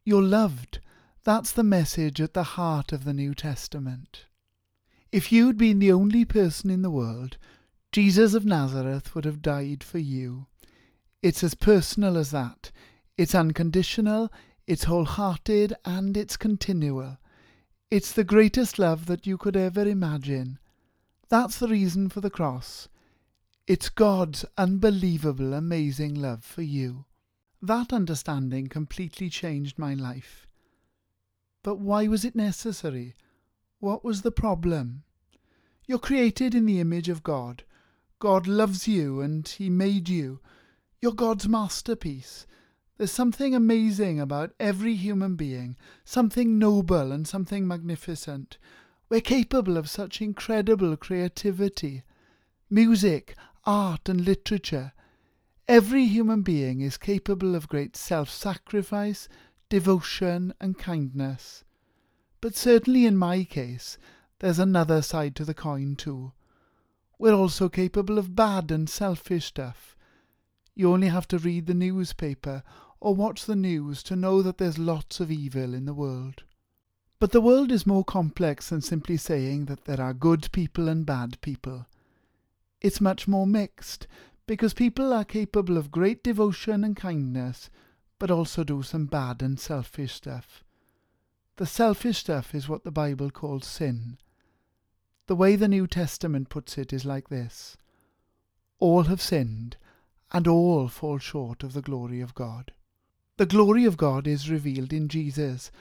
You're 0.03 0.23
loved. 0.23 0.79
That's 1.23 1.51
the 1.51 1.63
message 1.63 2.19
at 2.19 2.33
the 2.33 2.43
heart 2.43 2.91
of 2.91 3.03
the 3.03 3.13
New 3.13 3.35
Testament. 3.35 4.25
If 5.11 5.31
you'd 5.31 5.57
been 5.57 5.77
the 5.77 5.91
only 5.91 6.25
person 6.25 6.71
in 6.71 6.81
the 6.81 6.89
world, 6.89 7.37
Jesus 7.91 8.33
of 8.33 8.43
Nazareth 8.43 9.13
would 9.13 9.25
have 9.25 9.43
died 9.43 9.83
for 9.83 9.99
you. 9.99 10.47
It's 11.21 11.43
as 11.43 11.53
personal 11.53 12.17
as 12.17 12.31
that. 12.31 12.71
It's 13.15 13.35
unconditional, 13.35 14.31
it's 14.65 14.85
wholehearted, 14.85 15.75
and 15.85 16.17
it's 16.17 16.35
continual. 16.35 17.17
It's 17.91 18.11
the 18.11 18.23
greatest 18.23 18.79
love 18.79 19.05
that 19.05 19.27
you 19.27 19.37
could 19.37 19.55
ever 19.55 19.87
imagine. 19.87 20.57
That's 21.29 21.59
the 21.59 21.67
reason 21.67 22.09
for 22.09 22.21
the 22.21 22.31
cross. 22.31 22.87
It's 23.67 23.89
God's 23.89 24.45
unbelievable, 24.57 25.53
amazing 25.53 26.15
love 26.15 26.43
for 26.43 26.63
you. 26.63 27.05
That 27.61 27.93
understanding 27.93 28.67
completely 28.67 29.29
changed 29.29 29.77
my 29.77 29.93
life. 29.93 30.47
But 31.63 31.77
why 31.77 32.07
was 32.07 32.25
it 32.25 32.35
necessary? 32.35 33.15
What 33.79 34.03
was 34.03 34.23
the 34.23 34.31
problem? 34.31 35.03
You're 35.85 35.99
created 35.99 36.55
in 36.55 36.65
the 36.65 36.79
image 36.79 37.09
of 37.09 37.23
God. 37.23 37.63
God 38.17 38.47
loves 38.47 38.87
you 38.87 39.21
and 39.21 39.47
He 39.47 39.69
made 39.69 40.09
you. 40.09 40.39
You're 41.01 41.13
God's 41.13 41.47
masterpiece. 41.47 42.47
There's 42.97 43.11
something 43.11 43.53
amazing 43.53 44.19
about 44.19 44.53
every 44.59 44.95
human 44.95 45.35
being, 45.35 45.75
something 46.05 46.59
noble 46.59 47.11
and 47.11 47.27
something 47.27 47.67
magnificent. 47.67 48.57
We're 49.09 49.21
capable 49.21 49.77
of 49.77 49.89
such 49.89 50.21
incredible 50.21 50.95
creativity. 50.97 52.03
Music, 52.69 53.35
art, 53.65 54.07
and 54.07 54.21
literature. 54.21 54.93
Every 55.67 56.05
human 56.05 56.41
being 56.41 56.81
is 56.81 56.97
capable 56.97 57.55
of 57.55 57.67
great 57.67 57.95
self 57.95 58.29
sacrifice, 58.29 59.29
devotion, 59.69 60.53
and 60.59 60.77
kindness. 60.77 61.63
But 62.41 62.55
certainly 62.55 63.05
in 63.05 63.15
my 63.17 63.43
case, 63.43 63.97
there's 64.39 64.59
another 64.59 65.01
side 65.01 65.35
to 65.35 65.45
the 65.45 65.53
coin 65.53 65.95
too. 65.95 66.33
We're 67.19 67.33
also 67.33 67.69
capable 67.69 68.17
of 68.17 68.35
bad 68.35 68.71
and 68.71 68.89
selfish 68.89 69.45
stuff. 69.45 69.95
You 70.73 70.91
only 70.91 71.09
have 71.09 71.27
to 71.27 71.37
read 71.37 71.67
the 71.67 71.75
newspaper 71.75 72.63
or 72.99 73.13
watch 73.13 73.45
the 73.45 73.55
news 73.55 74.01
to 74.03 74.15
know 74.15 74.41
that 74.41 74.57
there's 74.57 74.79
lots 74.79 75.19
of 75.19 75.29
evil 75.29 75.73
in 75.73 75.85
the 75.85 75.93
world. 75.93 76.43
But 77.19 77.31
the 77.31 77.41
world 77.41 77.71
is 77.71 77.85
more 77.85 78.03
complex 78.03 78.69
than 78.69 78.81
simply 78.81 79.17
saying 79.17 79.65
that 79.65 79.85
there 79.85 80.01
are 80.01 80.13
good 80.13 80.51
people 80.51 80.89
and 80.89 81.05
bad 81.05 81.39
people. 81.41 81.85
It's 82.81 82.99
much 82.99 83.27
more 83.27 83.45
mixed 83.45 84.07
because 84.51 84.73
people 84.73 85.13
are 85.13 85.23
capable 85.23 85.77
of 85.77 85.91
great 85.91 86.21
devotion 86.25 86.83
and 86.83 86.97
kindness, 86.97 87.69
but 88.19 88.29
also 88.29 88.65
do 88.65 88.83
some 88.83 89.05
bad 89.05 89.41
and 89.41 89.57
selfish 89.57 90.15
stuff. 90.15 90.61
The 91.55 91.65
selfish 91.65 92.17
stuff 92.17 92.53
is 92.53 92.67
what 92.67 92.83
the 92.83 92.91
Bible 92.91 93.31
calls 93.31 93.65
sin. 93.65 94.17
The 95.27 95.37
way 95.37 95.55
the 95.55 95.69
New 95.69 95.87
Testament 95.87 96.49
puts 96.49 96.77
it 96.77 96.91
is 96.91 97.05
like 97.05 97.29
this 97.29 97.77
All 98.79 99.03
have 99.03 99.21
sinned, 99.21 99.77
and 100.33 100.45
all 100.49 100.89
fall 100.89 101.17
short 101.17 101.63
of 101.63 101.71
the 101.71 101.81
glory 101.81 102.19
of 102.19 102.35
God. 102.35 102.73
The 103.37 103.45
glory 103.45 103.85
of 103.85 103.95
God 103.95 104.27
is 104.27 104.49
revealed 104.49 104.91
in 104.91 105.07
Jesus, 105.07 105.71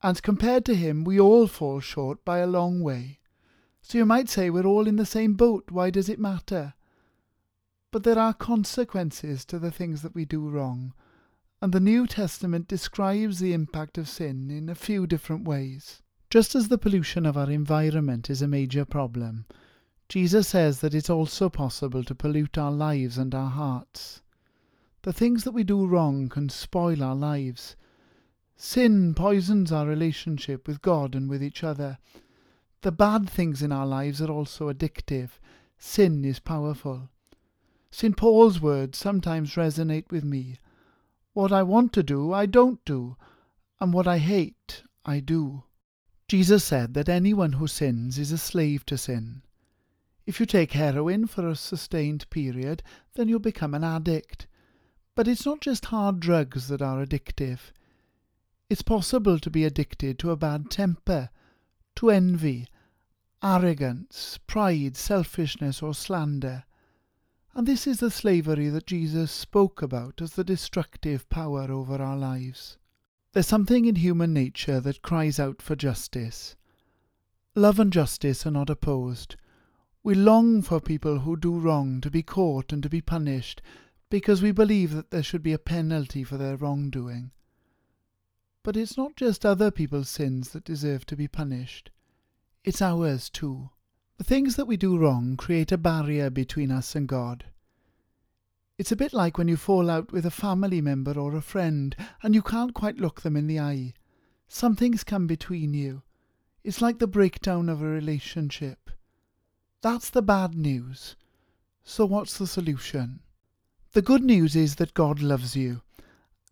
and 0.00 0.22
compared 0.22 0.64
to 0.66 0.76
him, 0.76 1.02
we 1.02 1.18
all 1.18 1.48
fall 1.48 1.80
short 1.80 2.24
by 2.24 2.38
a 2.38 2.46
long 2.46 2.82
way. 2.82 3.18
So 3.80 3.98
you 3.98 4.06
might 4.06 4.28
say 4.28 4.48
we're 4.48 4.64
all 4.64 4.86
in 4.86 4.94
the 4.94 5.04
same 5.04 5.34
boat. 5.34 5.72
Why 5.72 5.90
does 5.90 6.08
it 6.08 6.20
matter? 6.20 6.74
But 7.92 8.04
there 8.04 8.18
are 8.18 8.32
consequences 8.32 9.44
to 9.44 9.58
the 9.58 9.70
things 9.70 10.00
that 10.00 10.14
we 10.14 10.24
do 10.24 10.48
wrong, 10.48 10.94
and 11.60 11.72
the 11.72 11.78
New 11.78 12.06
Testament 12.06 12.66
describes 12.66 13.38
the 13.38 13.52
impact 13.52 13.98
of 13.98 14.08
sin 14.08 14.50
in 14.50 14.70
a 14.70 14.74
few 14.74 15.06
different 15.06 15.46
ways. 15.46 16.02
Just 16.30 16.54
as 16.54 16.68
the 16.68 16.78
pollution 16.78 17.26
of 17.26 17.36
our 17.36 17.50
environment 17.50 18.30
is 18.30 18.40
a 18.40 18.48
major 18.48 18.86
problem, 18.86 19.44
Jesus 20.08 20.48
says 20.48 20.80
that 20.80 20.94
it's 20.94 21.10
also 21.10 21.50
possible 21.50 22.02
to 22.04 22.14
pollute 22.14 22.56
our 22.56 22.72
lives 22.72 23.18
and 23.18 23.34
our 23.34 23.50
hearts. 23.50 24.22
The 25.02 25.12
things 25.12 25.44
that 25.44 25.52
we 25.52 25.62
do 25.62 25.86
wrong 25.86 26.30
can 26.30 26.48
spoil 26.48 27.02
our 27.02 27.14
lives. 27.14 27.76
Sin 28.56 29.14
poisons 29.14 29.70
our 29.70 29.86
relationship 29.86 30.66
with 30.66 30.80
God 30.80 31.14
and 31.14 31.28
with 31.28 31.42
each 31.42 31.62
other. 31.62 31.98
The 32.80 32.92
bad 32.92 33.28
things 33.28 33.62
in 33.62 33.70
our 33.70 33.86
lives 33.86 34.22
are 34.22 34.30
also 34.30 34.72
addictive. 34.72 35.32
Sin 35.76 36.24
is 36.24 36.38
powerful. 36.40 37.10
St. 37.94 38.16
Paul's 38.16 38.58
words 38.58 38.96
sometimes 38.96 39.54
resonate 39.54 40.10
with 40.10 40.24
me. 40.24 40.56
What 41.34 41.52
I 41.52 41.62
want 41.62 41.92
to 41.92 42.02
do, 42.02 42.32
I 42.32 42.46
don't 42.46 42.82
do, 42.86 43.18
and 43.78 43.92
what 43.92 44.08
I 44.08 44.16
hate, 44.16 44.82
I 45.04 45.20
do. 45.20 45.64
Jesus 46.26 46.64
said 46.64 46.94
that 46.94 47.10
anyone 47.10 47.52
who 47.52 47.66
sins 47.66 48.18
is 48.18 48.32
a 48.32 48.38
slave 48.38 48.86
to 48.86 48.96
sin. 48.96 49.42
If 50.24 50.40
you 50.40 50.46
take 50.46 50.72
heroin 50.72 51.26
for 51.26 51.46
a 51.46 51.54
sustained 51.54 52.30
period, 52.30 52.82
then 53.12 53.28
you'll 53.28 53.40
become 53.40 53.74
an 53.74 53.84
addict. 53.84 54.46
But 55.14 55.28
it's 55.28 55.44
not 55.44 55.60
just 55.60 55.84
hard 55.84 56.18
drugs 56.18 56.68
that 56.68 56.80
are 56.80 57.04
addictive. 57.04 57.72
It's 58.70 58.80
possible 58.80 59.38
to 59.38 59.50
be 59.50 59.66
addicted 59.66 60.18
to 60.20 60.30
a 60.30 60.36
bad 60.36 60.70
temper, 60.70 61.28
to 61.96 62.10
envy, 62.10 62.68
arrogance, 63.42 64.38
pride, 64.46 64.96
selfishness, 64.96 65.82
or 65.82 65.92
slander. 65.92 66.64
And 67.54 67.66
this 67.66 67.86
is 67.86 68.00
the 68.00 68.10
slavery 68.10 68.70
that 68.70 68.86
Jesus 68.86 69.30
spoke 69.30 69.82
about 69.82 70.22
as 70.22 70.32
the 70.32 70.44
destructive 70.44 71.28
power 71.28 71.70
over 71.70 71.96
our 71.96 72.16
lives. 72.16 72.78
There's 73.32 73.46
something 73.46 73.84
in 73.84 73.96
human 73.96 74.32
nature 74.32 74.80
that 74.80 75.02
cries 75.02 75.38
out 75.38 75.60
for 75.60 75.76
justice. 75.76 76.56
Love 77.54 77.78
and 77.78 77.92
justice 77.92 78.46
are 78.46 78.50
not 78.50 78.70
opposed. 78.70 79.36
We 80.02 80.14
long 80.14 80.62
for 80.62 80.80
people 80.80 81.20
who 81.20 81.36
do 81.36 81.58
wrong 81.58 82.00
to 82.00 82.10
be 82.10 82.22
caught 82.22 82.72
and 82.72 82.82
to 82.82 82.88
be 82.88 83.02
punished, 83.02 83.60
because 84.08 84.40
we 84.40 84.52
believe 84.52 84.92
that 84.94 85.10
there 85.10 85.22
should 85.22 85.42
be 85.42 85.52
a 85.52 85.58
penalty 85.58 86.24
for 86.24 86.38
their 86.38 86.56
wrongdoing. 86.56 87.32
But 88.62 88.76
it's 88.76 88.96
not 88.96 89.16
just 89.16 89.44
other 89.44 89.70
people's 89.70 90.08
sins 90.08 90.50
that 90.50 90.64
deserve 90.64 91.04
to 91.06 91.16
be 91.16 91.28
punished, 91.28 91.90
it's 92.64 92.80
ours 92.80 93.28
too. 93.28 93.70
The 94.22 94.28
things 94.28 94.54
that 94.54 94.68
we 94.68 94.76
do 94.76 94.96
wrong 94.96 95.36
create 95.36 95.72
a 95.72 95.76
barrier 95.76 96.30
between 96.30 96.70
us 96.70 96.94
and 96.94 97.08
God. 97.08 97.46
It's 98.78 98.92
a 98.92 98.96
bit 98.96 99.12
like 99.12 99.36
when 99.36 99.48
you 99.48 99.56
fall 99.56 99.90
out 99.90 100.12
with 100.12 100.24
a 100.24 100.30
family 100.30 100.80
member 100.80 101.18
or 101.18 101.34
a 101.34 101.40
friend 101.42 101.96
and 102.22 102.32
you 102.32 102.40
can't 102.40 102.72
quite 102.72 102.98
look 102.98 103.22
them 103.22 103.36
in 103.36 103.48
the 103.48 103.58
eye. 103.58 103.94
Something's 104.46 105.02
come 105.02 105.26
between 105.26 105.74
you. 105.74 106.02
It's 106.62 106.80
like 106.80 107.00
the 107.00 107.08
breakdown 107.08 107.68
of 107.68 107.82
a 107.82 107.86
relationship. 107.86 108.92
That's 109.80 110.08
the 110.08 110.22
bad 110.22 110.54
news. 110.54 111.16
So, 111.82 112.06
what's 112.06 112.38
the 112.38 112.46
solution? 112.46 113.22
The 113.90 114.02
good 114.02 114.22
news 114.22 114.54
is 114.54 114.76
that 114.76 114.94
God 114.94 115.20
loves 115.20 115.56
you, 115.56 115.82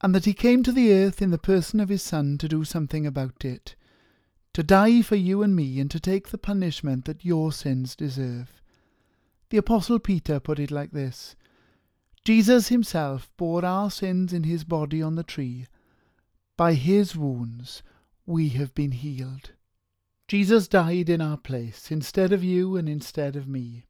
and 0.00 0.12
that 0.12 0.24
He 0.24 0.34
came 0.34 0.64
to 0.64 0.72
the 0.72 0.92
earth 0.92 1.22
in 1.22 1.30
the 1.30 1.38
person 1.38 1.78
of 1.78 1.88
His 1.88 2.02
Son 2.02 2.36
to 2.38 2.48
do 2.48 2.64
something 2.64 3.06
about 3.06 3.44
it, 3.44 3.76
to 4.60 4.64
die 4.64 5.00
for 5.00 5.16
you 5.16 5.42
and 5.42 5.56
me, 5.56 5.80
and 5.80 5.90
to 5.90 5.98
take 5.98 6.28
the 6.28 6.36
punishment 6.36 7.06
that 7.06 7.24
your 7.24 7.50
sins 7.50 7.96
deserve. 7.96 8.60
The 9.48 9.56
Apostle 9.56 9.98
Peter 9.98 10.38
put 10.38 10.58
it 10.58 10.70
like 10.70 10.90
this 10.90 11.34
Jesus 12.26 12.68
Himself 12.68 13.30
bore 13.38 13.64
our 13.64 13.90
sins 13.90 14.34
in 14.34 14.42
His 14.42 14.64
body 14.64 15.00
on 15.00 15.14
the 15.14 15.22
tree. 15.22 15.66
By 16.58 16.74
His 16.74 17.16
wounds 17.16 17.82
we 18.26 18.50
have 18.50 18.74
been 18.74 18.90
healed. 18.90 19.52
Jesus 20.28 20.68
died 20.68 21.08
in 21.08 21.22
our 21.22 21.38
place, 21.38 21.90
instead 21.90 22.30
of 22.30 22.44
you 22.44 22.76
and 22.76 22.86
instead 22.86 23.36
of 23.36 23.48
me. 23.48 23.86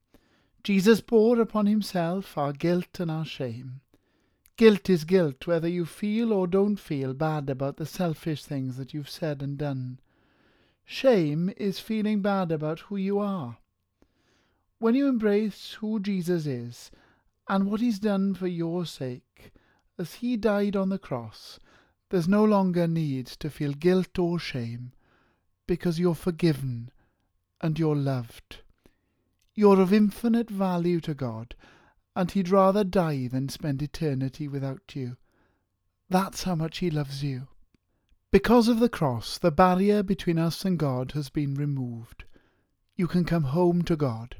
Jesus 0.62 1.00
bore 1.00 1.40
upon 1.40 1.66
himself 1.66 2.38
our 2.38 2.52
guilt 2.52 3.00
and 3.00 3.10
our 3.10 3.24
shame. 3.24 3.80
Guilt 4.56 4.88
is 4.88 5.02
guilt 5.02 5.48
whether 5.48 5.66
you 5.66 5.84
feel 5.84 6.32
or 6.32 6.46
don't 6.46 6.76
feel 6.76 7.12
bad 7.12 7.50
about 7.50 7.76
the 7.76 7.86
selfish 7.86 8.44
things 8.44 8.76
that 8.76 8.94
you've 8.94 9.10
said 9.10 9.42
and 9.42 9.58
done. 9.58 9.98
Shame 10.92 11.52
is 11.56 11.78
feeling 11.78 12.20
bad 12.20 12.50
about 12.50 12.80
who 12.80 12.96
you 12.96 13.20
are. 13.20 13.58
When 14.80 14.96
you 14.96 15.06
embrace 15.06 15.74
who 15.74 16.00
Jesus 16.00 16.46
is 16.46 16.90
and 17.48 17.66
what 17.70 17.80
he's 17.80 18.00
done 18.00 18.34
for 18.34 18.48
your 18.48 18.84
sake, 18.84 19.52
as 20.00 20.14
he 20.14 20.36
died 20.36 20.74
on 20.74 20.88
the 20.88 20.98
cross, 20.98 21.60
there's 22.08 22.26
no 22.26 22.42
longer 22.42 22.88
need 22.88 23.28
to 23.28 23.48
feel 23.48 23.72
guilt 23.72 24.18
or 24.18 24.40
shame 24.40 24.92
because 25.68 26.00
you're 26.00 26.16
forgiven 26.16 26.90
and 27.60 27.78
you're 27.78 27.94
loved. 27.94 28.58
You're 29.54 29.80
of 29.80 29.92
infinite 29.92 30.50
value 30.50 30.98
to 31.02 31.14
God, 31.14 31.54
and 32.16 32.32
He'd 32.32 32.48
rather 32.48 32.82
die 32.82 33.28
than 33.28 33.48
spend 33.48 33.80
eternity 33.80 34.48
without 34.48 34.96
you. 34.96 35.18
That's 36.08 36.42
how 36.42 36.56
much 36.56 36.78
He 36.78 36.90
loves 36.90 37.22
you. 37.22 37.46
Because 38.32 38.68
of 38.68 38.78
the 38.78 38.88
cross, 38.88 39.38
the 39.38 39.50
barrier 39.50 40.04
between 40.04 40.38
us 40.38 40.64
and 40.64 40.78
God 40.78 41.12
has 41.12 41.28
been 41.28 41.54
removed. 41.54 42.24
You 42.94 43.08
can 43.08 43.24
come 43.24 43.42
home 43.44 43.82
to 43.82 43.96
God. 43.96 44.36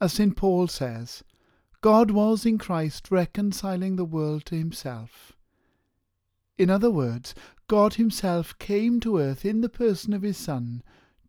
As 0.00 0.14
St. 0.14 0.36
Paul 0.36 0.66
says, 0.66 1.22
God 1.82 2.10
was 2.10 2.44
in 2.44 2.58
Christ 2.58 3.10
reconciling 3.10 3.94
the 3.94 4.04
world 4.04 4.44
to 4.46 4.56
Himself. 4.56 5.32
In 6.58 6.68
other 6.68 6.90
words, 6.90 7.34
God 7.68 7.94
Himself 7.94 8.58
came 8.58 8.98
to 9.00 9.18
earth 9.18 9.44
in 9.44 9.60
the 9.60 9.68
person 9.68 10.12
of 10.12 10.22
His 10.22 10.36
Son 10.36 10.82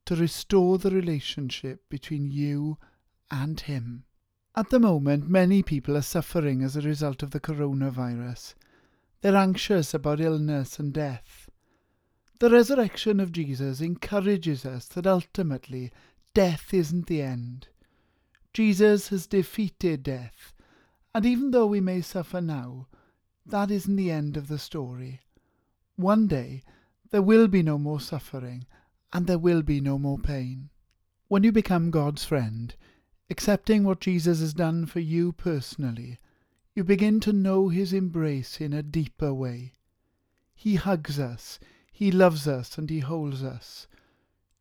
to 0.05 0.15
restore 0.15 0.79
the 0.79 0.89
relationship 0.89 1.87
between 1.89 2.31
you 2.31 2.79
and 3.29 3.59
Him. 3.59 4.05
At 4.55 4.71
the 4.71 4.79
moment, 4.79 5.29
many 5.29 5.61
people 5.61 5.95
are 5.95 6.01
suffering 6.01 6.63
as 6.63 6.75
a 6.75 6.81
result 6.81 7.21
of 7.21 7.31
the 7.31 7.39
coronavirus. 7.39 8.55
They're 9.21 9.35
anxious 9.35 9.93
about 9.93 10.19
illness 10.19 10.79
and 10.79 10.91
death. 10.91 11.40
The 12.41 12.49
resurrection 12.49 13.19
of 13.19 13.31
Jesus 13.31 13.81
encourages 13.81 14.65
us 14.65 14.87
that 14.87 15.05
ultimately 15.05 15.91
death 16.33 16.73
isn't 16.73 17.05
the 17.05 17.21
end. 17.21 17.67
Jesus 18.51 19.09
has 19.09 19.27
defeated 19.27 20.01
death, 20.01 20.51
and 21.13 21.23
even 21.23 21.51
though 21.51 21.67
we 21.67 21.81
may 21.81 22.01
suffer 22.01 22.41
now, 22.41 22.87
that 23.45 23.69
isn't 23.69 23.95
the 23.95 24.09
end 24.09 24.37
of 24.37 24.47
the 24.47 24.57
story. 24.57 25.21
One 25.97 26.25
day 26.25 26.63
there 27.11 27.21
will 27.21 27.47
be 27.47 27.61
no 27.61 27.77
more 27.77 27.99
suffering 27.99 28.65
and 29.13 29.27
there 29.27 29.37
will 29.37 29.61
be 29.61 29.79
no 29.79 29.99
more 29.99 30.17
pain. 30.17 30.71
When 31.27 31.43
you 31.43 31.51
become 31.51 31.91
God's 31.91 32.25
friend, 32.25 32.73
accepting 33.29 33.83
what 33.83 33.99
Jesus 33.99 34.39
has 34.39 34.55
done 34.55 34.87
for 34.87 34.99
you 34.99 35.31
personally, 35.31 36.17
you 36.73 36.83
begin 36.83 37.19
to 37.19 37.33
know 37.33 37.69
his 37.69 37.93
embrace 37.93 38.59
in 38.59 38.73
a 38.73 38.81
deeper 38.81 39.31
way. 39.31 39.73
He 40.55 40.73
hugs 40.73 41.19
us, 41.19 41.59
he 42.01 42.11
loves 42.11 42.47
us, 42.47 42.79
and 42.79 42.89
he 42.89 42.97
holds 42.97 43.43
us. 43.43 43.85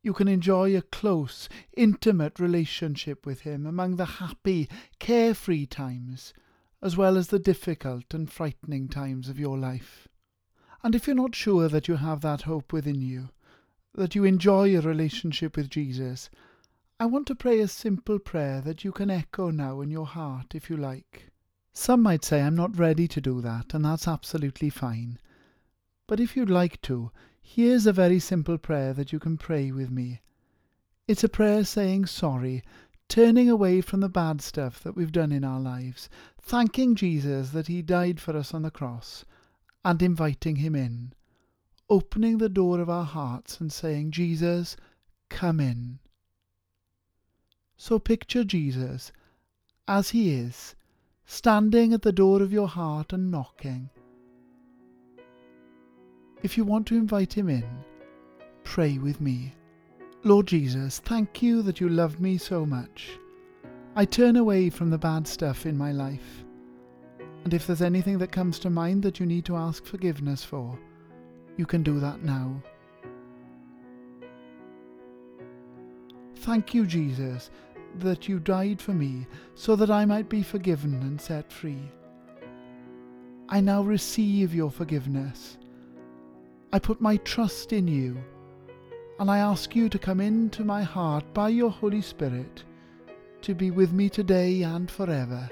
You 0.02 0.12
can 0.12 0.28
enjoy 0.28 0.76
a 0.76 0.82
close, 0.82 1.48
intimate 1.74 2.38
relationship 2.38 3.24
with 3.24 3.40
him 3.40 3.64
among 3.64 3.96
the 3.96 4.04
happy, 4.20 4.68
carefree 4.98 5.64
times, 5.64 6.34
as 6.82 6.98
well 6.98 7.16
as 7.16 7.28
the 7.28 7.38
difficult 7.38 8.12
and 8.12 8.30
frightening 8.30 8.88
times 8.88 9.30
of 9.30 9.38
your 9.38 9.56
life. 9.56 10.06
And 10.82 10.94
if 10.94 11.06
you're 11.06 11.16
not 11.16 11.34
sure 11.34 11.66
that 11.70 11.88
you 11.88 11.96
have 11.96 12.20
that 12.20 12.42
hope 12.42 12.74
within 12.74 13.00
you, 13.00 13.30
that 13.94 14.14
you 14.14 14.24
enjoy 14.24 14.76
a 14.76 14.82
relationship 14.82 15.56
with 15.56 15.70
Jesus, 15.70 16.28
I 16.98 17.06
want 17.06 17.26
to 17.28 17.34
pray 17.34 17.60
a 17.60 17.68
simple 17.68 18.18
prayer 18.18 18.60
that 18.60 18.84
you 18.84 18.92
can 18.92 19.08
echo 19.08 19.48
now 19.48 19.80
in 19.80 19.90
your 19.90 20.04
heart 20.04 20.54
if 20.54 20.68
you 20.68 20.76
like. 20.76 21.30
Some 21.72 22.02
might 22.02 22.22
say 22.22 22.42
I'm 22.42 22.54
not 22.54 22.78
ready 22.78 23.08
to 23.08 23.20
do 23.22 23.40
that, 23.40 23.72
and 23.72 23.82
that's 23.82 24.06
absolutely 24.06 24.68
fine. 24.68 25.18
But 26.06 26.20
if 26.20 26.36
you'd 26.36 26.50
like 26.50 26.82
to, 26.82 27.12
here's 27.40 27.86
a 27.86 27.92
very 27.92 28.18
simple 28.18 28.58
prayer 28.58 28.92
that 28.92 29.12
you 29.12 29.18
can 29.18 29.36
pray 29.36 29.72
with 29.72 29.90
me. 29.90 30.20
It's 31.08 31.24
a 31.24 31.28
prayer 31.28 31.64
saying 31.64 32.06
sorry, 32.06 32.62
turning 33.08 33.50
away 33.50 33.80
from 33.80 34.00
the 34.00 34.08
bad 34.08 34.40
stuff 34.40 34.82
that 34.84 34.94
we've 34.94 35.10
done 35.10 35.32
in 35.32 35.42
our 35.42 35.58
lives, 35.58 36.08
thanking 36.40 36.94
Jesus 36.94 37.50
that 37.50 37.66
He 37.66 37.82
died 37.82 38.20
for 38.20 38.36
us 38.36 38.54
on 38.54 38.62
the 38.62 38.70
cross, 38.70 39.24
and 39.84 40.00
inviting 40.00 40.56
Him 40.56 40.76
in, 40.76 41.12
opening 41.88 42.38
the 42.38 42.48
door 42.48 42.80
of 42.80 42.88
our 42.88 43.04
hearts 43.04 43.60
and 43.60 43.72
saying, 43.72 44.12
Jesus, 44.12 44.76
come 45.28 45.58
in. 45.58 45.98
So 47.76 47.98
picture 47.98 48.44
Jesus 48.44 49.10
as 49.88 50.10
He 50.10 50.32
is, 50.32 50.76
standing 51.26 51.92
at 51.92 52.02
the 52.02 52.12
door 52.12 52.42
of 52.42 52.52
your 52.52 52.68
heart 52.68 53.12
and 53.12 53.30
knocking. 53.30 53.90
If 56.42 56.56
you 56.56 56.64
want 56.64 56.86
to 56.86 56.96
invite 56.96 57.32
Him 57.32 57.48
in, 57.48 57.68
pray 58.64 58.98
with 58.98 59.20
me. 59.20 59.54
Lord 60.24 60.46
Jesus, 60.46 60.98
thank 60.98 61.42
you 61.42 61.62
that 61.62 61.80
you 61.80 61.88
love 61.88 62.20
me 62.20 62.38
so 62.38 62.64
much. 62.64 63.18
I 63.96 64.04
turn 64.04 64.36
away 64.36 64.70
from 64.70 64.90
the 64.90 64.98
bad 64.98 65.26
stuff 65.26 65.66
in 65.66 65.76
my 65.76 65.92
life. 65.92 66.44
And 67.44 67.52
if 67.52 67.66
there's 67.66 67.82
anything 67.82 68.18
that 68.18 68.32
comes 68.32 68.58
to 68.60 68.70
mind 68.70 69.02
that 69.02 69.18
you 69.18 69.26
need 69.26 69.44
to 69.46 69.56
ask 69.56 69.84
forgiveness 69.84 70.44
for, 70.44 70.78
you 71.56 71.66
can 71.66 71.82
do 71.82 71.98
that 72.00 72.22
now. 72.22 72.62
Thank 76.36 76.72
you, 76.72 76.86
Jesus, 76.86 77.50
that 77.98 78.28
you 78.28 78.38
died 78.38 78.80
for 78.80 78.92
me 78.92 79.26
so 79.54 79.76
that 79.76 79.90
I 79.90 80.06
might 80.06 80.28
be 80.28 80.42
forgiven 80.42 80.94
and 80.94 81.20
set 81.20 81.52
free. 81.52 81.90
I 83.48 83.60
now 83.60 83.82
receive 83.82 84.54
your 84.54 84.70
forgiveness. 84.70 85.58
I 86.72 86.78
put 86.78 87.00
my 87.00 87.16
trust 87.18 87.72
in 87.72 87.88
you, 87.88 88.16
and 89.18 89.30
I 89.30 89.38
ask 89.38 89.74
you 89.74 89.88
to 89.88 89.98
come 89.98 90.20
into 90.20 90.64
my 90.64 90.82
heart 90.82 91.24
by 91.34 91.48
your 91.48 91.70
Holy 91.70 92.00
Spirit 92.00 92.64
to 93.42 93.54
be 93.54 93.70
with 93.70 93.92
me 93.92 94.08
today 94.08 94.62
and 94.62 94.90
forever. 94.90 95.48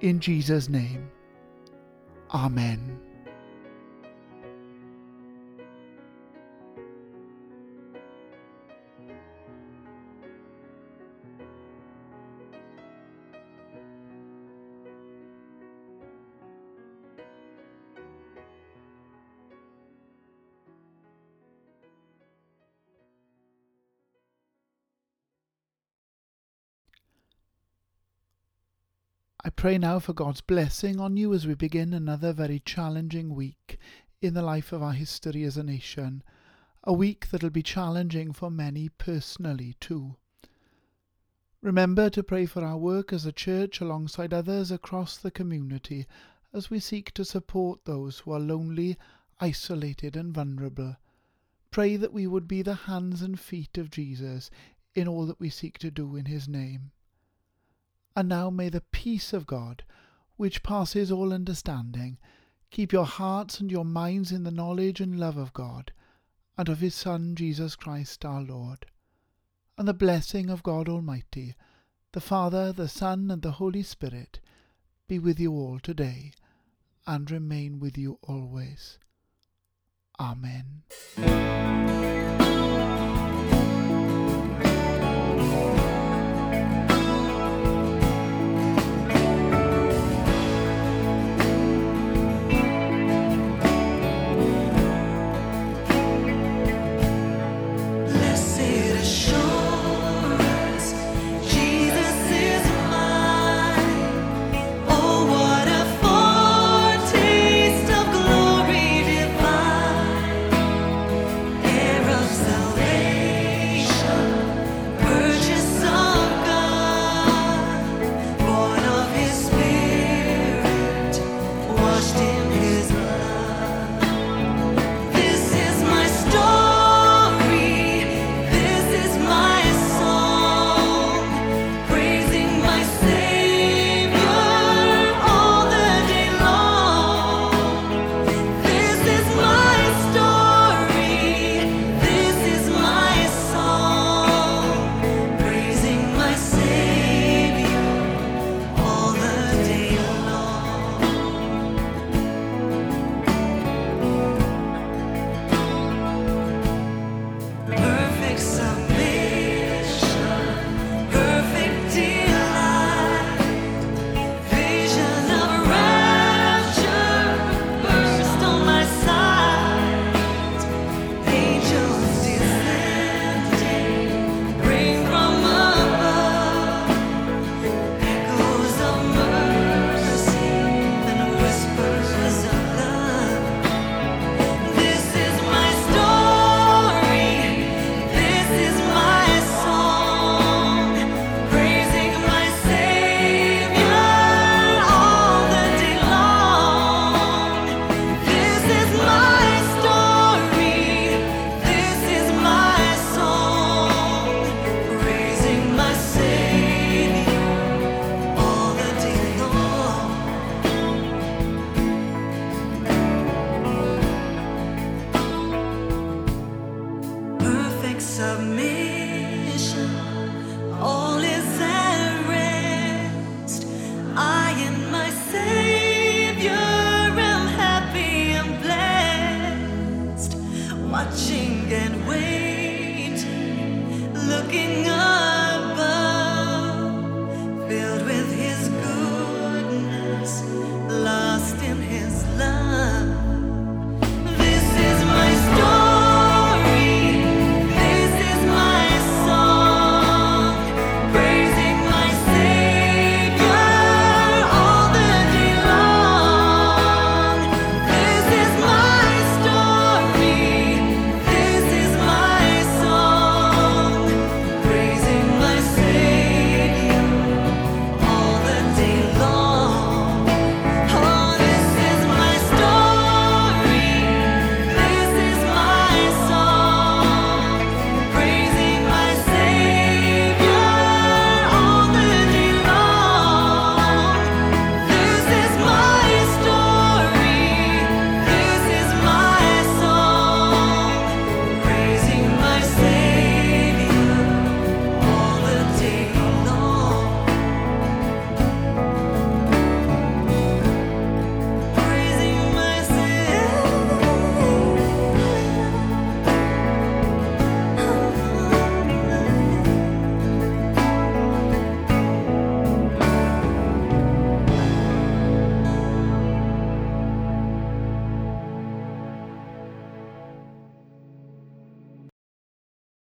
In 0.00 0.20
Jesus' 0.20 0.68
name. 0.68 1.10
Amen. 2.32 2.98
Pray 29.64 29.78
now 29.78 29.98
for 29.98 30.12
God's 30.12 30.42
blessing 30.42 31.00
on 31.00 31.16
you 31.16 31.32
as 31.32 31.46
we 31.46 31.54
begin 31.54 31.94
another 31.94 32.34
very 32.34 32.60
challenging 32.66 33.34
week 33.34 33.78
in 34.20 34.34
the 34.34 34.42
life 34.42 34.72
of 34.74 34.82
our 34.82 34.92
history 34.92 35.42
as 35.42 35.56
a 35.56 35.62
nation, 35.62 36.22
a 36.82 36.92
week 36.92 37.30
that'll 37.30 37.48
be 37.48 37.62
challenging 37.62 38.30
for 38.30 38.50
many 38.50 38.90
personally 38.90 39.74
too. 39.80 40.16
Remember 41.62 42.10
to 42.10 42.22
pray 42.22 42.44
for 42.44 42.62
our 42.62 42.76
work 42.76 43.10
as 43.10 43.24
a 43.24 43.32
church 43.32 43.80
alongside 43.80 44.34
others 44.34 44.70
across 44.70 45.16
the 45.16 45.30
community 45.30 46.06
as 46.52 46.68
we 46.68 46.78
seek 46.78 47.14
to 47.14 47.24
support 47.24 47.86
those 47.86 48.18
who 48.18 48.32
are 48.32 48.40
lonely, 48.40 48.98
isolated, 49.40 50.14
and 50.14 50.34
vulnerable. 50.34 50.98
Pray 51.70 51.96
that 51.96 52.12
we 52.12 52.26
would 52.26 52.46
be 52.46 52.60
the 52.60 52.74
hands 52.74 53.22
and 53.22 53.40
feet 53.40 53.78
of 53.78 53.90
Jesus 53.90 54.50
in 54.94 55.08
all 55.08 55.24
that 55.24 55.40
we 55.40 55.48
seek 55.48 55.78
to 55.78 55.90
do 55.90 56.16
in 56.16 56.26
his 56.26 56.46
name. 56.46 56.90
And 58.16 58.28
now 58.28 58.50
may 58.50 58.68
the 58.68 58.80
peace 58.80 59.32
of 59.32 59.46
God, 59.46 59.84
which 60.36 60.62
passes 60.62 61.10
all 61.10 61.32
understanding, 61.32 62.18
keep 62.70 62.92
your 62.92 63.06
hearts 63.06 63.60
and 63.60 63.70
your 63.70 63.84
minds 63.84 64.32
in 64.32 64.44
the 64.44 64.50
knowledge 64.50 65.00
and 65.00 65.18
love 65.18 65.36
of 65.36 65.52
God, 65.52 65.92
and 66.56 66.68
of 66.68 66.80
his 66.80 66.94
Son 66.94 67.34
Jesus 67.34 67.76
Christ 67.76 68.24
our 68.24 68.42
Lord. 68.42 68.86
And 69.76 69.88
the 69.88 69.94
blessing 69.94 70.50
of 70.50 70.62
God 70.62 70.88
Almighty, 70.88 71.56
the 72.12 72.20
Father, 72.20 72.72
the 72.72 72.88
Son, 72.88 73.30
and 73.30 73.42
the 73.42 73.52
Holy 73.52 73.82
Spirit, 73.82 74.38
be 75.08 75.18
with 75.18 75.40
you 75.40 75.52
all 75.52 75.80
today, 75.80 76.32
and 77.06 77.30
remain 77.30 77.80
with 77.80 77.98
you 77.98 78.18
always. 78.22 78.98
Amen. 80.18 80.84